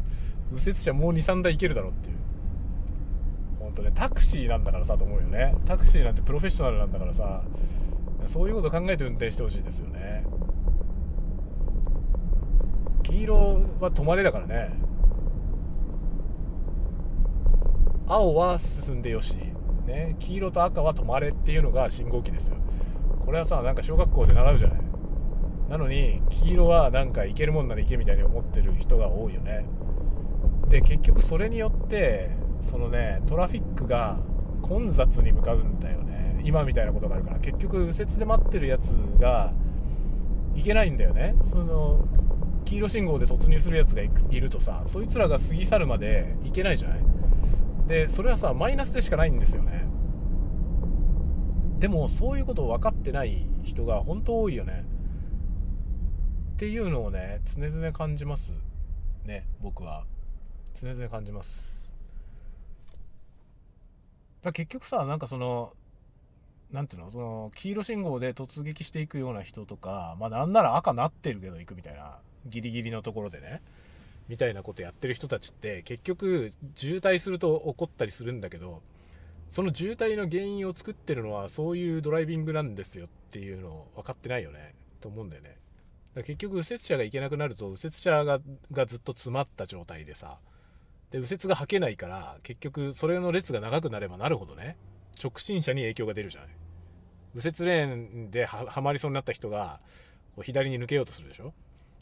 [0.52, 2.16] 右折車もう23台行けるだろっていう。
[3.60, 5.56] 本当ねタクシーなんだからさと思うよね。
[5.66, 7.44] タクシーなんてプロフェッショナルなんだからさ
[8.28, 10.26] そういうこと考えて運転してほしいですよね。
[13.04, 13.36] 黄色
[13.80, 14.72] は止まれだからね。
[18.08, 19.36] 青は進んでよし。
[19.86, 22.58] ね、黄色と赤は止まれっていうのが信号機ですよ。
[23.20, 24.80] これはさなんか小学校で習うじゃない。
[25.70, 29.66] なのに黄色はなんか行けるもんなら行けみたいに思ってる人が多いよね。
[30.68, 32.32] で結局それによって
[32.62, 34.18] そのねトラフィックが
[34.62, 36.42] 混雑に向かうんだよね。
[36.44, 37.40] 今みたいなことがあるから。
[37.40, 39.54] 結局右折で待ってるやつが
[40.54, 41.36] 行けないんだよね。
[41.42, 42.08] その
[42.64, 47.00] 黄色信号で突入するやつがいるとさそいつらが過ぎ去るまで行けないじゃない。
[47.88, 49.86] でそれはさマイナスでしかないんですよね。
[51.80, 54.86] でもそういうことを分かってない人が本当多いよね。
[56.54, 58.54] っていうのをね常々感じます。
[59.26, 60.06] ね僕は。
[60.82, 61.92] 常々感じます。
[64.42, 65.74] だ結局さなんかその
[66.72, 67.10] 何ていうの？
[67.10, 72.18] その黄色信号で突撃していくような人とかまあなんなら赤なってるけど行くみたいな
[72.48, 73.62] ギリギリのところでね。
[74.28, 78.82] みたいなことやってる人たちって結局渋滞すると怒ったりするんだけど
[79.50, 85.58] その渋滞の原因を作ってるのはそういうドライビングなんですよっていうのを分かってないよねと思うんだよね。
[86.16, 88.40] だ結局右折車が行けなくなると右折車が
[88.72, 90.38] がずっと詰まった状態でさ
[91.12, 94.78] で右折が履けないから結局それの列が長くなればなるほどね
[95.22, 96.50] 直進車に影響が出るじゃない。
[97.36, 99.82] 右折レーンではまりそうになった人が
[100.36, 101.54] こう左に抜けようとするでしょ。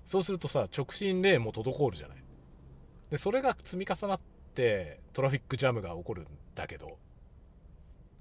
[0.05, 2.17] そうするとさ直進レーンも滞るじゃない。
[3.09, 4.19] でそれが積み重なっ
[4.55, 6.97] てトラフィックジャムが起こるんだけど。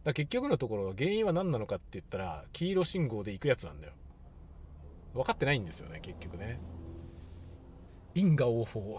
[0.05, 3.93] だ結局のところ原因は何なのかって言ったら黄色信号で行くやつなんだよ。
[5.15, 6.59] 分かってないんですよね結局ね。
[8.15, 8.99] 因果応報。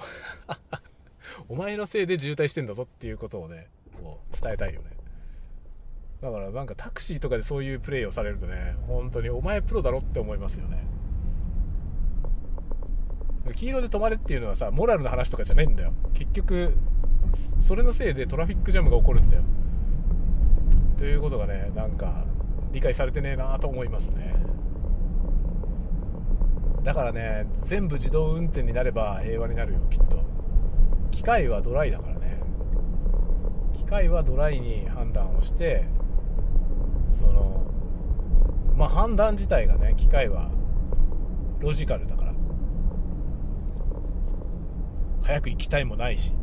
[1.50, 3.68] お前のせいで渋滞してんだぞっていうことをね
[4.02, 4.92] こう伝えたいよね。
[6.22, 10.86] だからなんかタクシーとかでそういうプレイをされるとね本当にお前プロだろって思いますよね。
[13.52, 15.92] 黄色で止まれっていうのはさモラルの話とかじゃねえんだよ。
[16.14, 16.78] 結局
[17.60, 19.44] それのせいでトラフィックジャムが起こるんだよ。
[20.98, 22.24] ということがねなんか
[22.72, 24.34] 理解されてねえなと思いますね。
[26.84, 30.24] だからね全部自動運転になれば平和になるよきっと。
[31.12, 32.42] 機械はドライだからね。
[33.74, 35.86] 機械はドライに判断をして
[37.12, 37.66] その
[38.76, 40.50] まあ判断自体がね機械は
[41.60, 42.23] ロジカルだから。
[45.24, 46.34] 早く行きたいもないし。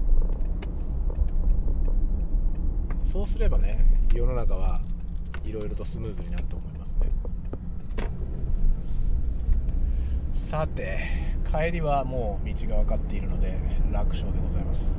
[3.02, 4.80] そうすればね世の中は
[5.44, 7.08] いろいろとスムーズになると思いますね。
[10.32, 11.00] さて
[11.44, 13.58] 帰りはもう道が分かっているので
[13.92, 14.96] 楽勝でございます。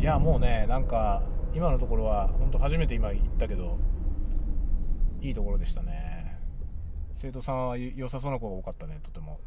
[0.00, 1.22] いやもうねなんか
[1.54, 3.78] 今のところは本当初めて今言ったけど
[5.20, 6.05] いいところでしたね。
[7.16, 9.40] 生徒さんは良さそうな子が多かったねとても。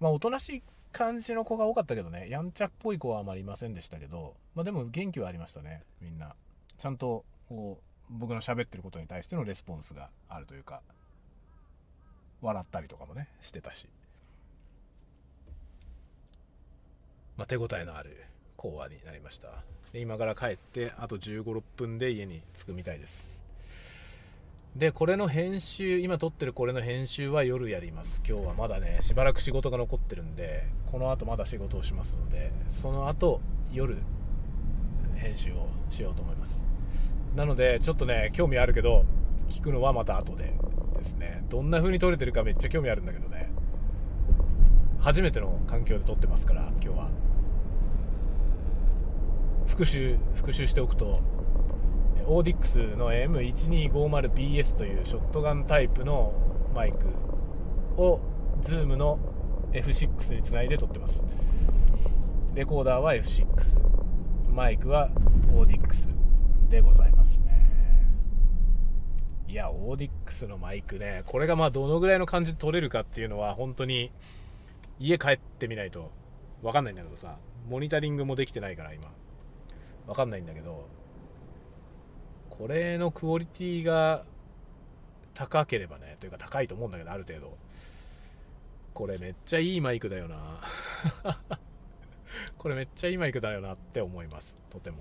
[0.00, 6.34] まあおとなしい感じの子が多かったけどねやんちゃっぽい子はあまりいませんでしたけどまあでも元気はありましたねみんな。
[6.76, 10.82] ちゃんとこう僕の喋ってることに対してのレスポンスがあるというか
[12.40, 13.86] 笑ったりとかもねしてたし。
[17.36, 18.24] まあ手応えのある
[18.56, 19.48] 講話になりました。
[19.92, 23.41] で今から帰ってあと1 5 6分で家に着くみたいです。
[24.76, 28.22] でこれの編集今撮ってるこれの編集は夜やります。
[28.26, 33.98] 今日はまだねしばらく仕事が残ってるんでこの後まだ仕事をしますのでその後夜
[35.14, 36.64] 編集をしようと思います。
[37.36, 39.04] なのでちょっとね興味あるけど
[39.50, 40.54] 聞くのはまた後で
[40.96, 41.44] ですね。
[41.50, 43.52] どんな風に撮れてるかめっちゃ興味あるんだけどね。
[45.00, 47.10] 初めての環境で撮ってますから今日は。
[49.66, 51.20] 復習復習しておくと
[52.26, 56.32] オーディックスの M1250BS というショットガンタイプの
[56.74, 57.06] マイク
[58.00, 58.20] を
[58.62, 59.18] Zoom の
[59.72, 61.22] F6 につないで撮ってます。
[62.54, 65.10] レコーダーは F6 マイクは
[65.54, 66.08] オーディックス
[66.68, 67.42] でございますね。
[69.48, 71.22] いやオーディックスのマイクね。
[71.26, 74.12] これがまあどのぐらいの感じで撮れるかっていうのは本当に
[74.98, 76.10] 家帰ってみないと
[76.62, 77.36] 分かんないんだけどさ。
[77.68, 79.10] モニタリングもできてないから今。
[80.06, 80.88] 分かんないんだけど。
[82.62, 84.22] これのクオリティが
[85.34, 87.58] 高ければねというか高いと思うんだけどある程度。
[88.94, 90.60] これめっちゃいいマイクだよな。
[92.56, 94.56] これめっちゃいいマイクだよなって思います。
[94.70, 94.98] とても。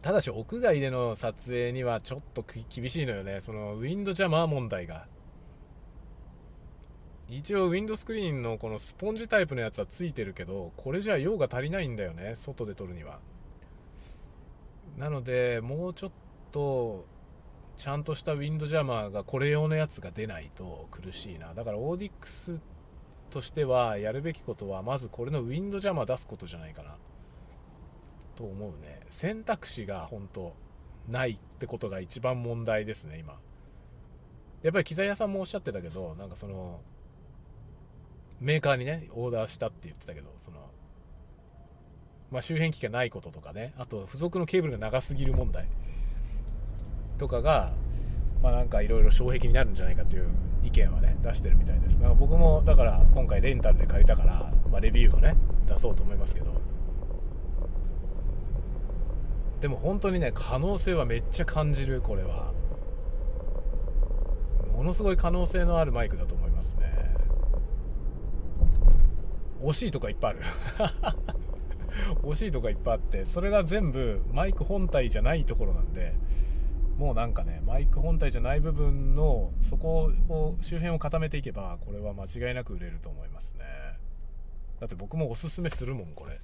[0.00, 3.42] ただし屋外での撮影にはちょっと厳しいのよね。
[3.42, 5.06] そのウィンドジャマー問題が。
[7.28, 13.20] 一応ウィンドスクリーンのこのスポンジタイプのやつはついてるけどこれじゃ用が足りないんだよね外で撮るには。
[14.96, 16.12] なのでもうちょっ
[16.52, 17.06] と
[17.76, 21.54] ちゃんとしたウィンドジャマーがこれ用のやつが出ないと苦しいな。
[21.54, 22.62] だからオーディックス
[23.30, 26.96] としてはやるべきことはまずこれのウィンドジャマー出すことじゃないかな。
[28.34, 29.00] と思うね。
[29.10, 30.54] 選択肢が本当
[31.08, 33.38] ないってことが一番問題ですね今。
[34.62, 36.80] やっぱり機材屋さんもおっしゃってたけどなんかその
[38.40, 40.70] メーカーにねオーダーしたって言ってたけどその
[42.30, 43.72] まあ、周辺機器がないこととかね。
[43.78, 45.68] あと付属のケーブルが長すぎる問題。
[47.18, 47.72] とかが
[48.42, 50.28] まあなんかいろいろ障壁になるんじゃないかという
[50.62, 51.96] 意見はね出してるみたいです。
[51.96, 56.46] だから僕もだから今回レンタルで借りたから、まあ、レビューをね出そうと思いますけど。
[59.60, 62.52] でも本当にね可能性はめっちゃ感じるこれは。
[64.76, 66.92] ものすごい可能性のあるマイクだと思いますね。
[69.62, 70.40] 惜しいとかいっぱいある。
[72.22, 76.14] 惜しいとかいっぱいあってそれが全部マイク本体じゃないところなんで
[76.98, 83.64] もうなんかねマイク本体じゃない部分のそこを周辺を固めていけばこれは間違いなく売れると思いますね。
[84.80, 86.38] だって僕もおすすめするもんこれ。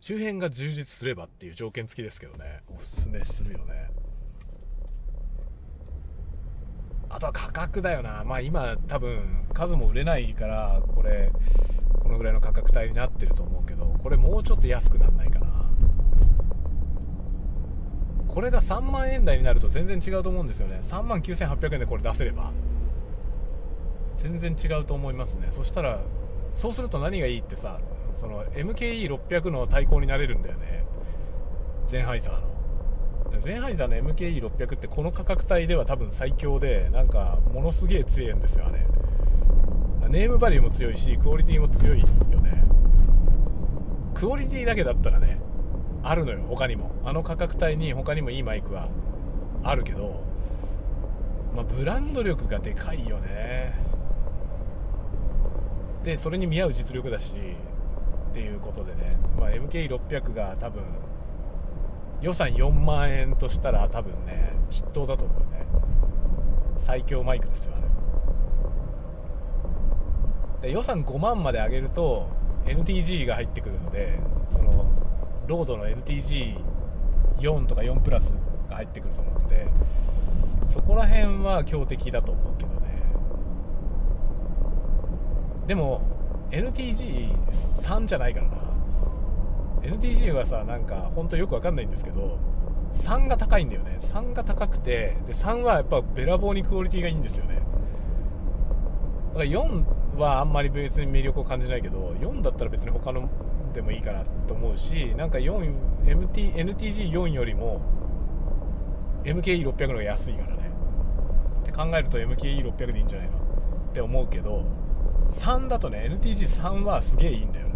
[0.00, 2.60] 周辺が充実すればっていう条件付きですけどね。
[2.78, 3.90] おすすめするよね。
[7.14, 8.24] あとは価格だよな。
[8.24, 11.30] まあ今多分数も売れないからこれ
[12.00, 15.46] このぐらいの価格帯になってると思うけどこれもうちょっと安くなんないかな。
[18.26, 20.80] これが3万円台になると全然違うと思うんですよね。
[20.82, 22.50] 3万9800円でこれ出せれば。
[24.16, 25.46] 全然違うと思いますね。
[25.50, 26.00] そしたら
[26.48, 27.78] そうすると何がいいってさ
[28.12, 30.84] その MKE600 の対抗になれるんだよね。
[31.86, 32.53] ゼンハイザーの。
[33.40, 38.86] ゼンハイザーの MKE600 ってこの価格帯では多分最強でなんかものすげえ強いんですよあれ。
[40.08, 42.64] ネームバリューも強いしクオリティも強いよね。
[44.14, 45.40] クオリティだけだったらね
[46.02, 46.92] あるのよ他にも。
[47.04, 48.88] あの価格帯に他にもいいマイクは
[49.62, 50.22] あるけど、
[51.54, 53.74] まあ、ブランド力がでかいよね。
[56.04, 57.34] でそれに見合う実力だし
[58.30, 60.82] っていうことでね、まあ、MK600 が多分
[62.24, 65.66] 予算4万円としたら多分ね筆頭だと思うね。
[66.78, 67.80] 最強マイクですよあ
[70.62, 70.68] れ。
[70.68, 72.26] で予算5万まで上げると
[72.64, 74.86] NTG が入ってくるのでその
[75.46, 78.34] ロードの NTG4 とか4プラス
[78.70, 79.68] が入ってくると思うんで
[80.66, 83.04] そこら辺は強敵だと思うけどね。
[85.66, 86.00] でも
[86.50, 88.73] NTG3 じゃないからな。
[89.84, 92.38] NTG はさなんかほんとよくわかんないんですけど
[92.94, 93.98] 3が高いんだよね。
[94.00, 97.56] 3が高くてで3はやっぱべらぼうにクオリティがいいんですよね。
[99.34, 99.84] だから4
[100.16, 103.28] はあんまり別に魅力を感じないけど4だったら別に他の
[103.72, 107.80] でもいいかなと思うしなんか 4MT NTG4 よりも
[109.24, 110.70] MKE600 の方が安いからね。
[111.60, 113.38] って考えると MKE600 でいいんじゃないの？
[113.38, 113.40] っ
[113.92, 114.64] て思うけど
[115.30, 117.73] 3だとね NTG3 はすげえいいんだよね。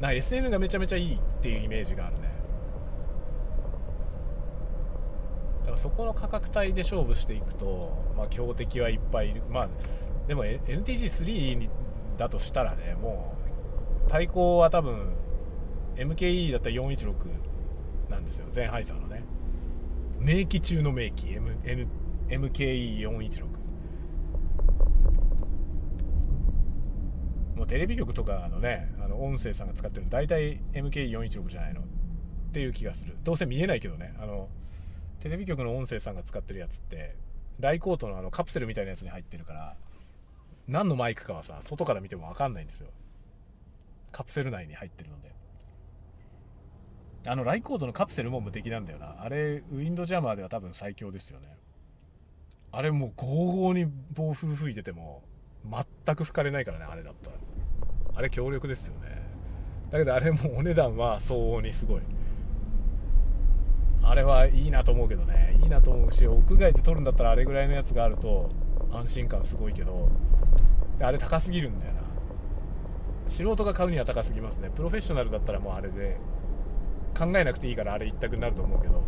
[0.00, 2.28] な SN がめちゃめちゃいいっていうイメージがあるね。
[5.60, 9.42] だからそこの価格帯で勝負していくと、まあ、強敵はいっぱいいる。
[9.50, 9.68] まあ
[10.26, 11.68] でも NTG3
[12.16, 13.34] だとしたらねも
[14.06, 15.14] う対抗は多分
[15.96, 17.14] MKE だったら416
[18.08, 18.46] なんですよ。
[18.48, 19.24] ゼンハイザーのね。
[20.18, 21.86] 名機中の名機、M N、
[22.28, 23.57] MKE416
[27.58, 31.80] もうテレビ局とかのねあの音声さんが使ってるの大体 MK416 じゃないの。
[31.80, 33.16] っていう気がする。
[33.24, 34.14] どうせ見えないけどね。
[34.18, 34.48] あの
[35.20, 37.16] テレビ局の音声さんが使ってるやつって
[37.58, 39.76] ライコートのあのカプセルみたいなやつに入ってるから
[40.68, 42.88] 何のマイクかはさ外から見ても分かんないんですよ。
[44.12, 45.34] カプセル内に入ってるので。
[47.26, 49.16] あのライコードのカプセルも無敵なんだよな。
[49.20, 51.58] あれウィンドジャマーでは多分最強ですよね。
[52.70, 55.24] あれもうゴーゴーに暴風吹いてても
[55.64, 57.47] 全く吹かれないからねあれだったら。
[58.18, 59.22] あれ強力ですよね。
[59.92, 62.00] だけどあれもお値段は相応にすごい。
[64.02, 65.56] あれはいいなと思うけどね。
[65.62, 68.50] いいなと思うし屋外で撮るんだったらあれぐらいのやつがあると
[68.90, 70.08] 安心感すごいけど。
[71.00, 72.00] あれ高すぎるんだよな。
[73.28, 74.70] 素人が買うには高すぎますね。
[74.74, 76.16] プロフェッショナルだったらもうあれで
[77.16, 79.00] 考えなくていいからあれ一択になると思うけど。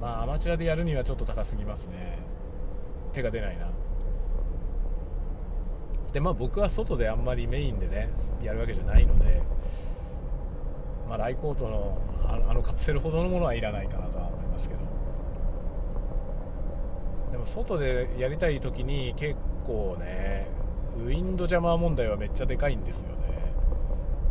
[0.00, 2.18] まあアマチュアでやるにはちょっと高すぎますね。
[3.12, 3.66] 手が出ないな。
[6.12, 8.10] でまあ僕は外であんまりメインでね
[8.42, 9.42] やるわけじゃないので
[11.08, 14.80] まあライコートのあのカプセルほどのものはいらないかなとは思いますけど。
[17.32, 19.36] でも外でやりたい時に結
[19.66, 20.46] 構ね
[20.98, 23.14] ウィンドジャマー問題はめっちゃでかいんですよね。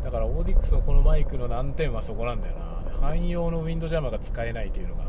[0.03, 3.07] だからオーディックスのこのマイクの難点はそこなんだよな。
[3.07, 5.05] 汎用のウィンドジャマーが使えないっていうのが。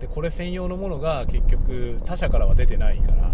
[0.00, 3.30] でこれ専用のものが結局他社からは出てないから。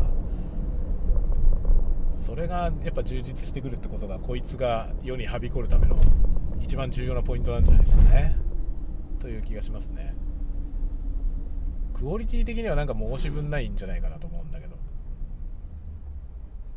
[2.16, 5.96] それがやっぱ充実してくるってことがこいつが世にはびこるための
[6.60, 8.36] 一番重要なポイントなんじゃないですかね。
[9.20, 10.14] という気がしますね。
[11.94, 14.76] クオリティ的にはなんか申し分ないんじゃないかなと思うんだけど。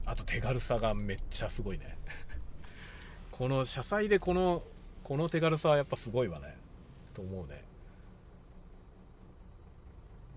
[0.05, 1.97] あと手軽さがめっちゃすごいね。
[3.31, 4.63] この車載でこの
[5.03, 6.57] この手軽さはやっぱすごいわね。
[7.13, 7.63] と思うね。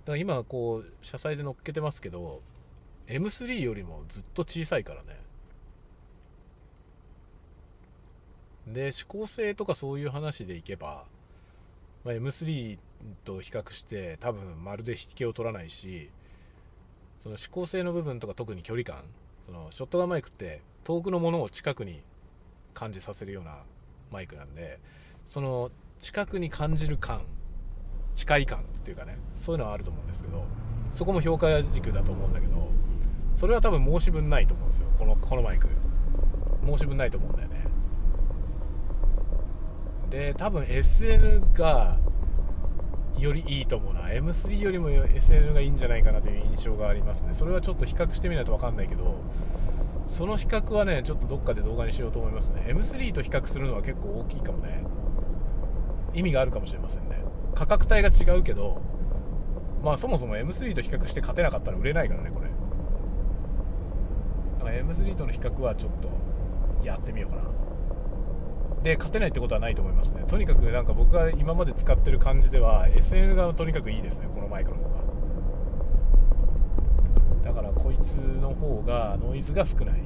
[0.04, 2.40] だから今こう車載で乗っけてますけど
[3.08, 5.20] M3 よりもずっと小さいからね。
[8.66, 11.04] で指向性とかそういう話でいけば、
[12.04, 12.78] まあ、M3
[13.24, 16.10] と比較して多分まるで引きを取らないし
[17.18, 19.02] その指向性の部分とか特に距離感
[19.44, 22.02] そのショットガンマイクって遠くのものを近くに
[22.74, 23.58] 感じさせるような
[24.10, 24.78] マイクなんで
[25.26, 27.22] その近くに感じる感
[28.14, 30.44] 近い感っていうかねそういうのはあると思うんですけど
[30.92, 32.68] そこも評価軸だと思うんだけど
[33.32, 34.88] それは多分申し分ないと思うんですよ。
[34.98, 35.68] このこのマイク。
[36.64, 37.64] 申し分ないと思うんだよね。
[40.10, 41.98] で多分 SN が
[43.18, 44.08] よりいいと思うな。
[44.08, 47.34] M3 よりも SN がいいんじゃないかなという印象がありますね。
[47.34, 49.16] それはちょっと比較してみないと分かんないけど
[50.06, 52.64] その比較はねちょっとどっかで動画にしようと思いますね。
[52.68, 54.84] M3 と比較するのは結構大きいかもね。
[56.14, 57.22] 意味があるかもしれませんね。
[57.54, 58.82] 価格帯が違うけど
[59.82, 62.51] まあそもそも M3 と比較して勝てなかったら売れないからねこれ。
[64.62, 66.08] だから M3 との比較はちょっと
[66.84, 67.42] やってみようかな。
[68.82, 70.24] で勝てないってことはないと思いますね。
[70.26, 74.28] とにかくなんか僕が今まで使ってる感じでは SN がとにかくいいですね。
[74.32, 74.90] このマイクの方が。
[77.42, 80.02] だからこいつの方がノイズが少ない。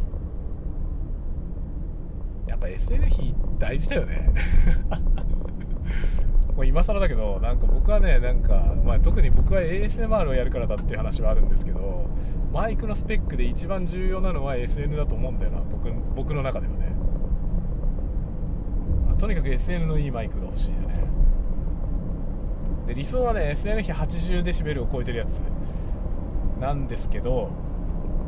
[2.47, 4.33] やっぱ SN 比大事だよね。
[6.57, 12.09] もう今更だけどなんか僕はねなんか、まあ、特に僕は ASMR をやるからだっていう話はあるんですけど
[12.51, 16.97] マイクのスペックで一番重要なのは SN だと思うんだよな僕僕の中ではね。
[19.19, 20.95] とにかく SN のいいマイクが欲しいよね。
[22.87, 25.41] で理想はね SN 比 80dB を超えてるやつ。
[26.61, 27.51] なんですけど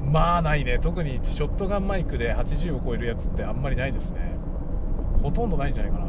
[0.05, 0.79] まあないね。
[0.79, 4.37] 特にショットガンマイクで80を超えるやつってあんまりないですね。
[5.22, 6.07] ほとんどないんじゃないかな。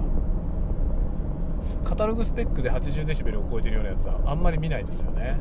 [1.84, 5.38] カタログスペックで 80dB を超えてるようなやつはあんまり見ないですよね、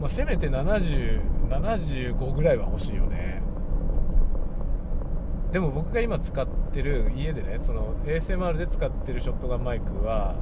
[0.00, 3.42] まあ、せめて7075ぐらいは欲しいよね。
[5.52, 10.34] でも僕が今使ってる家でねその ASMR で使ってるショットガンマイクは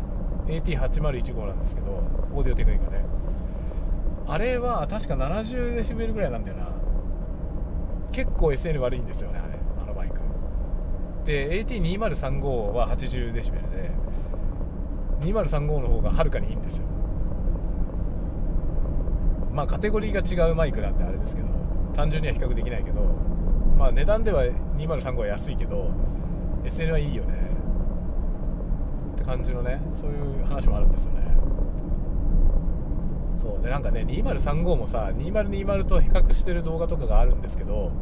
[0.46, 2.02] AT8015 なんですけど
[2.34, 3.04] オーディオテクニカね
[4.26, 6.68] あれは確か 70dB ぐらいなんだよな。
[8.10, 9.53] 結構 SN 悪いんですよねあれ。
[11.24, 13.32] で AT2035 は 80dB
[13.70, 13.90] で
[15.20, 16.86] 2035の方がはるかにいいんですよ。
[19.52, 21.48] まあカテゴリーが違うマイクなんてあれですけど
[21.94, 23.02] 単純には比較できないけど
[23.78, 24.44] まあ値段では
[24.76, 25.90] 2035は安いけど
[26.64, 27.34] SN はいいよね。
[29.14, 31.20] って感じのねそういう話もあるんですよね。
[33.36, 33.62] そう。
[33.62, 37.92] でなんかね2035もさ2020と比較してる動画とかがあるんですけど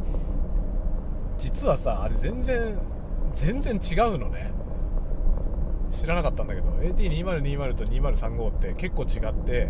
[1.37, 2.77] 実はさあれ全然
[3.33, 4.51] 全然違うのね。
[5.91, 6.67] 知らなかったんだけど。
[6.69, 9.69] AT2020 と2035って結構違って。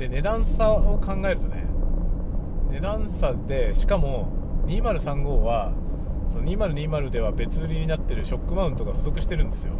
[0.00, 1.64] で値段差を考えるとね
[2.70, 4.32] 値段差でしかも
[4.66, 5.74] 2035は
[6.32, 9.74] その2020では別売りになってるショックマウントが付属してるんですよ。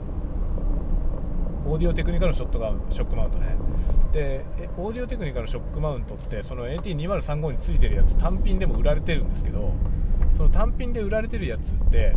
[1.67, 3.57] オーディオテクニカのショットがショックマウントね。
[4.13, 4.45] で
[4.77, 9.73] オーディオテクニカのショックマウントってその AT2035 についてるやつ単品でも売られてるんですけど
[10.33, 12.17] その単品で売られてるやつって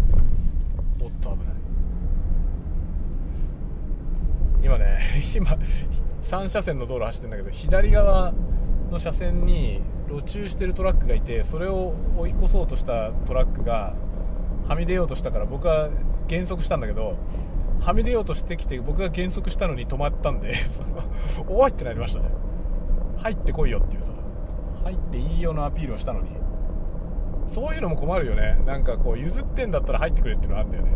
[1.02, 1.54] おっと危ない。
[4.64, 4.98] 今ね
[5.36, 5.58] 今
[6.22, 8.34] 3車線の道路走ってんだけど左側
[8.92, 13.94] の車線に路駐してるトラックがいてそれを追い越そうとしたトラックが
[14.68, 15.90] はみ出ようとしたから僕は
[16.28, 17.18] 減速したんだけど
[17.82, 20.90] はみ出ようとしてきて僕が減速したのに止まったんで その
[21.50, 22.30] おいってなりましたね。
[23.18, 24.12] 入ってこいよっていうさ
[24.84, 26.43] 入っていいよのアピールをしたのに。
[27.48, 28.60] そういうのも困るよね。
[28.66, 30.92] なんかこう譲ってんだったら入ってくれっていうのあるんだよね。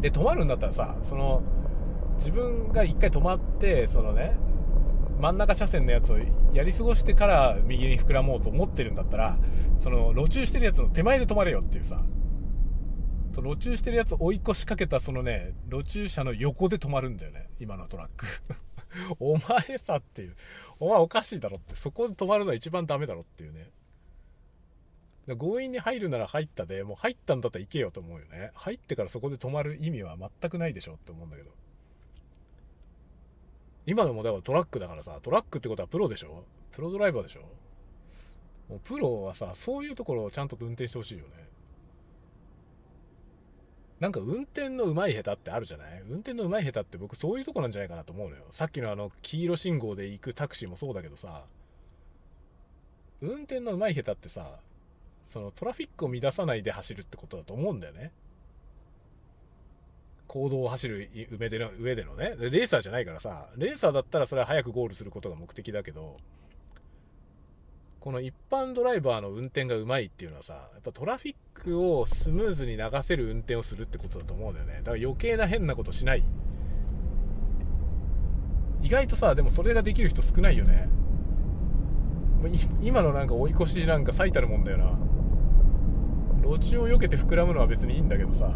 [0.00, 1.42] で止まるんだったらさその
[2.16, 4.36] 自分が一回止まってそのね
[5.18, 6.18] 真ん中車線のやつを
[6.52, 9.38] やり過ごしてから右に膨らもうと思ってるんだったら
[9.78, 12.02] その路駐してるやつの手前で止まれよっていうさ。
[13.32, 17.50] その路駐してるやつ追い越しかけたそのね路駐車の横で止まるんだよね。
[17.60, 18.26] 今のトラック。
[19.18, 20.36] お前さっていう。
[20.78, 21.74] お前おかしいだろって。
[21.74, 23.70] そこで止まるのは一番ダメだろっていうね。
[25.38, 28.52] 強引に入るなら入ったでもう入ったんだったら行けよと思うよね。
[28.54, 31.50] 入ってからそこで止まる意味は全くないでしょって思うんだけど。
[33.86, 36.44] 今のもだからトラックだからさトラックってことはプロでしょ？
[36.72, 37.40] プロドライバーでしょ？
[38.68, 41.48] もうプロはさそういうところをちゃんと運転してほしいよね。
[44.00, 46.02] なんか運転の上手い下手ってあるじゃない？
[46.08, 48.44] 運転の上手い下手って僕そういうとこなんじゃないかなと思うのよ。
[48.50, 51.44] さっきのあの黄色信号で行くタクシーもそうだけどさ。
[53.22, 54.60] 運転の上手い下手ってさ
[55.26, 58.12] そのトラフィックを乱さないで走るってことだと思うんだよね。
[60.26, 62.34] 行動を走る上での上でのね。
[62.38, 63.48] レーサーじゃないからさ。
[63.56, 66.18] レーサーだったらそれは早くゴールすることが目的だけど。
[68.06, 74.74] この一般ドライバーの運転がうまいっていうのはさやっぱトラフィックをスムーズに流せる運転をするってことだと思うんだよね。
[74.74, 76.22] だから余計な変なことしない。
[78.80, 80.88] 意外とさでもそれができる人少ないよね。
[82.80, 84.92] 今のなんか追い越しなんか最たるもんだよな。
[86.48, 88.48] 路地を避けて膨らむのは別にいいんだけどさ。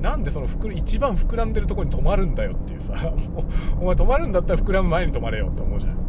[0.00, 2.92] なんでその膨一番膨らんでるとこに止まるんだよっていうさ。
[3.80, 6.05] お前止まるんだったら膨らむ前に止まれよって思うじゃん。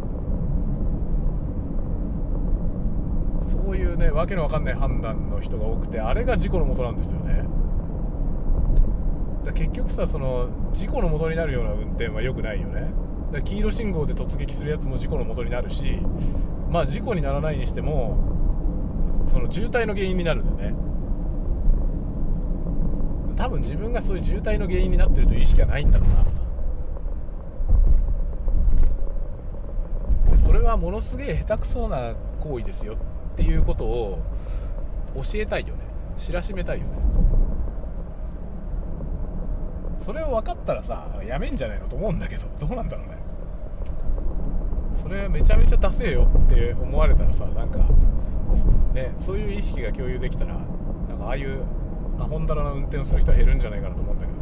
[3.48, 7.44] そういうねわけのわかんない判断の人が多くてあれが事故のもとなんですよね。
[9.44, 12.90] だ結局さその事故のもとになるような運転は良くないよね。
[13.32, 15.98] だ黄色信号で突撃するやつも事故のもとになるし
[16.70, 18.18] まあ事故にならないにしても
[19.28, 20.76] その渋滞の原因になるんだよね。
[23.36, 26.24] 多分自分がそういう渋滞の原因になってるという意識はないんだろうな。
[30.38, 32.96] それはものすげえ下手くそな行為ですよ。
[33.38, 34.18] っていうことを
[35.14, 35.84] 教えたいよね。
[36.16, 36.98] 知らしめたいよね。
[39.96, 43.16] それを分かったらさやめんじゃないのと思うんだけどどうなんだろうね。
[44.90, 47.78] それめちゃめちゃダセえよって思われたらさなんか
[48.92, 51.62] ねそういう意識が共有できたらなんかああいう
[52.18, 54.37] アホンダラな運転をする人は減るんじゃないかなと思うんだけど。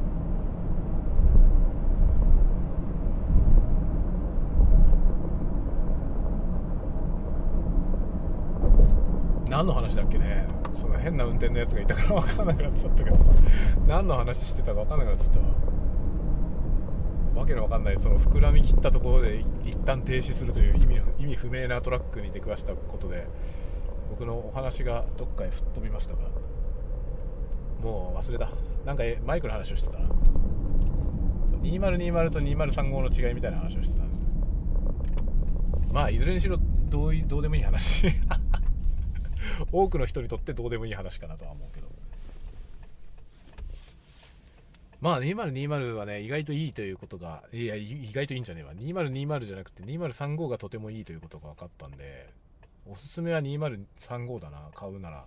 [9.57, 10.47] 何の話だっけね。
[10.71, 13.33] その変な運転のやつがいたから分かんなくなっちゃったけどさ。
[13.89, 15.47] 何の話してたか分かんなくなっちゃったわ。
[17.37, 23.27] わけのわかんないその膨らみきったところで一旦停止するという意味意味不明なトラックに出くわしたことで
[24.11, 26.21] 僕のお話がどっかへ吹っ飛びましたが。
[27.83, 28.51] もう忘れた。
[28.85, 30.11] なんかマイクの話をしてたな。
[31.63, 34.05] 2020と2035の違いみたいな話をしてた。
[35.95, 36.59] まあいずれにしろ
[36.91, 38.07] どうどうでもいい話。
[39.73, 41.87] 多くの人にとってどうでもいい話かなとは思うけど。
[45.01, 48.73] まあ2020はね意外といいということがいや意外といいんじゃねえわ。
[48.75, 52.27] 2020じゃなくて2035がとてもいいということが分かったんで
[52.87, 55.27] おすすめは2035だな買うなら。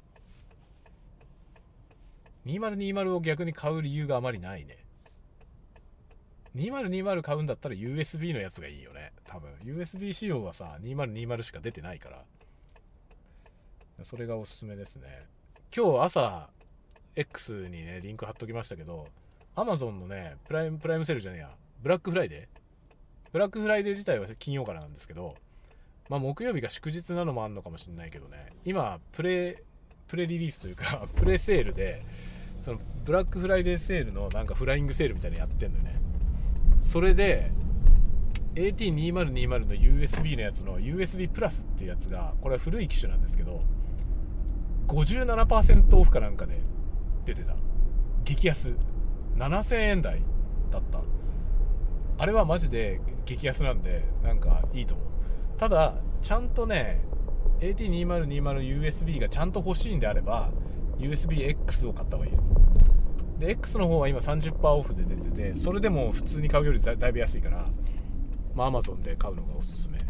[2.45, 4.77] 2020を逆に買う理由があまりないね。
[6.55, 9.51] 2020買うんだったら USB のやつがいいよね多分。
[9.63, 12.23] USB 仕様はさ2020しか出てないから。
[14.05, 15.19] それがおすすめですね。
[15.75, 16.49] 今日朝
[17.15, 19.07] X にねリンク貼っときましたけど
[19.55, 21.49] Amazon のねプライムプライムセールじゃねえや。
[21.81, 22.59] ブラックフライデー
[23.31, 25.35] ブラックフライデー自体は金曜からなんですけど
[26.09, 28.47] まあ木曜日が祝日なのもあんのかもしれないけどね。
[28.65, 29.63] 今プレ
[30.07, 32.01] プレリリースというか プレセールで
[32.59, 35.95] そのブラックフライデーセールのなんかフライングセールみたいなのやってんのよね。
[36.79, 37.51] それで
[38.55, 43.61] AT2020 の USB のやつの USB プラスっていうやつがこれは古い機種なんですけど
[44.89, 46.59] 57%オフかなんかで
[47.25, 47.55] 出てた。
[48.25, 48.75] 激安。
[49.37, 50.21] 7000円台
[50.71, 51.01] だった。
[52.17, 55.07] あれはマジで激安なんでなんかいいと思う。
[55.57, 57.01] ただちゃんとね
[57.59, 60.49] AT2020USB がちゃんと欲しいんであれば
[60.97, 62.33] USBX を買った方がいい。
[63.37, 67.65] で X の方は今30%オフで出ててそれでも普通に買うよりだいぶ安いから
[68.53, 70.08] まあ Amazon で買うのがおすすめ。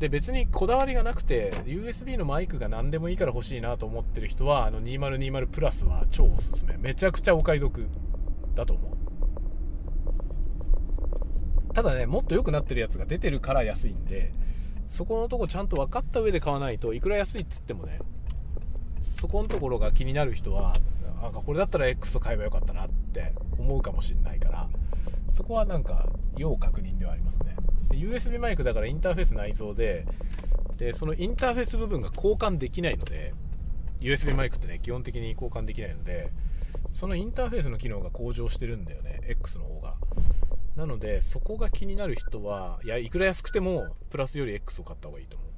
[0.00, 6.78] で別にこだわりがなくて USB のマイクが何でもいいから欲しいなと思ってる人はあの2020プラスは超おすすめ。
[6.78, 7.86] めちゃくちゃお買い得
[8.54, 8.96] だと思
[11.70, 11.74] う。
[11.74, 14.32] ただねもっと良くなってるやつが出てるから安いんで
[14.88, 18.00] そこのとこちゃんと分かった上で買わないといくら安いっつってもね
[19.02, 20.74] そこのところが気になる人は
[21.22, 24.68] あこれだったら X を買えばよかったなって思うかもしんないから
[25.32, 27.54] そこはなんか要確認ではありますね。
[27.92, 30.06] USB マイクだからインターフェース内蔵で
[30.76, 33.34] でそのインターフェース部分が交換できないので
[34.00, 36.30] USB マイクってね基本的に交換できないので
[36.90, 39.94] そのインターフェースの機能が向上してるんだよね X の方が。
[40.76, 45.50] なのでそこが気になる人はいやいくら安くてもプラスより X を買った方がいいと思う。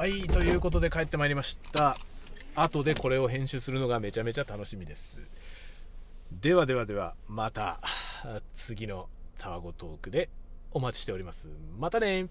[0.00, 1.96] はいということで帰ってまいりました。
[2.54, 5.20] 後でこれを編集するのがめちゃめちゃ楽しみです。
[6.32, 7.80] ではではではまた
[8.54, 9.08] 次の
[9.40, 10.28] タワゴトークで
[10.70, 11.48] お待ちしております。
[11.78, 12.28] またね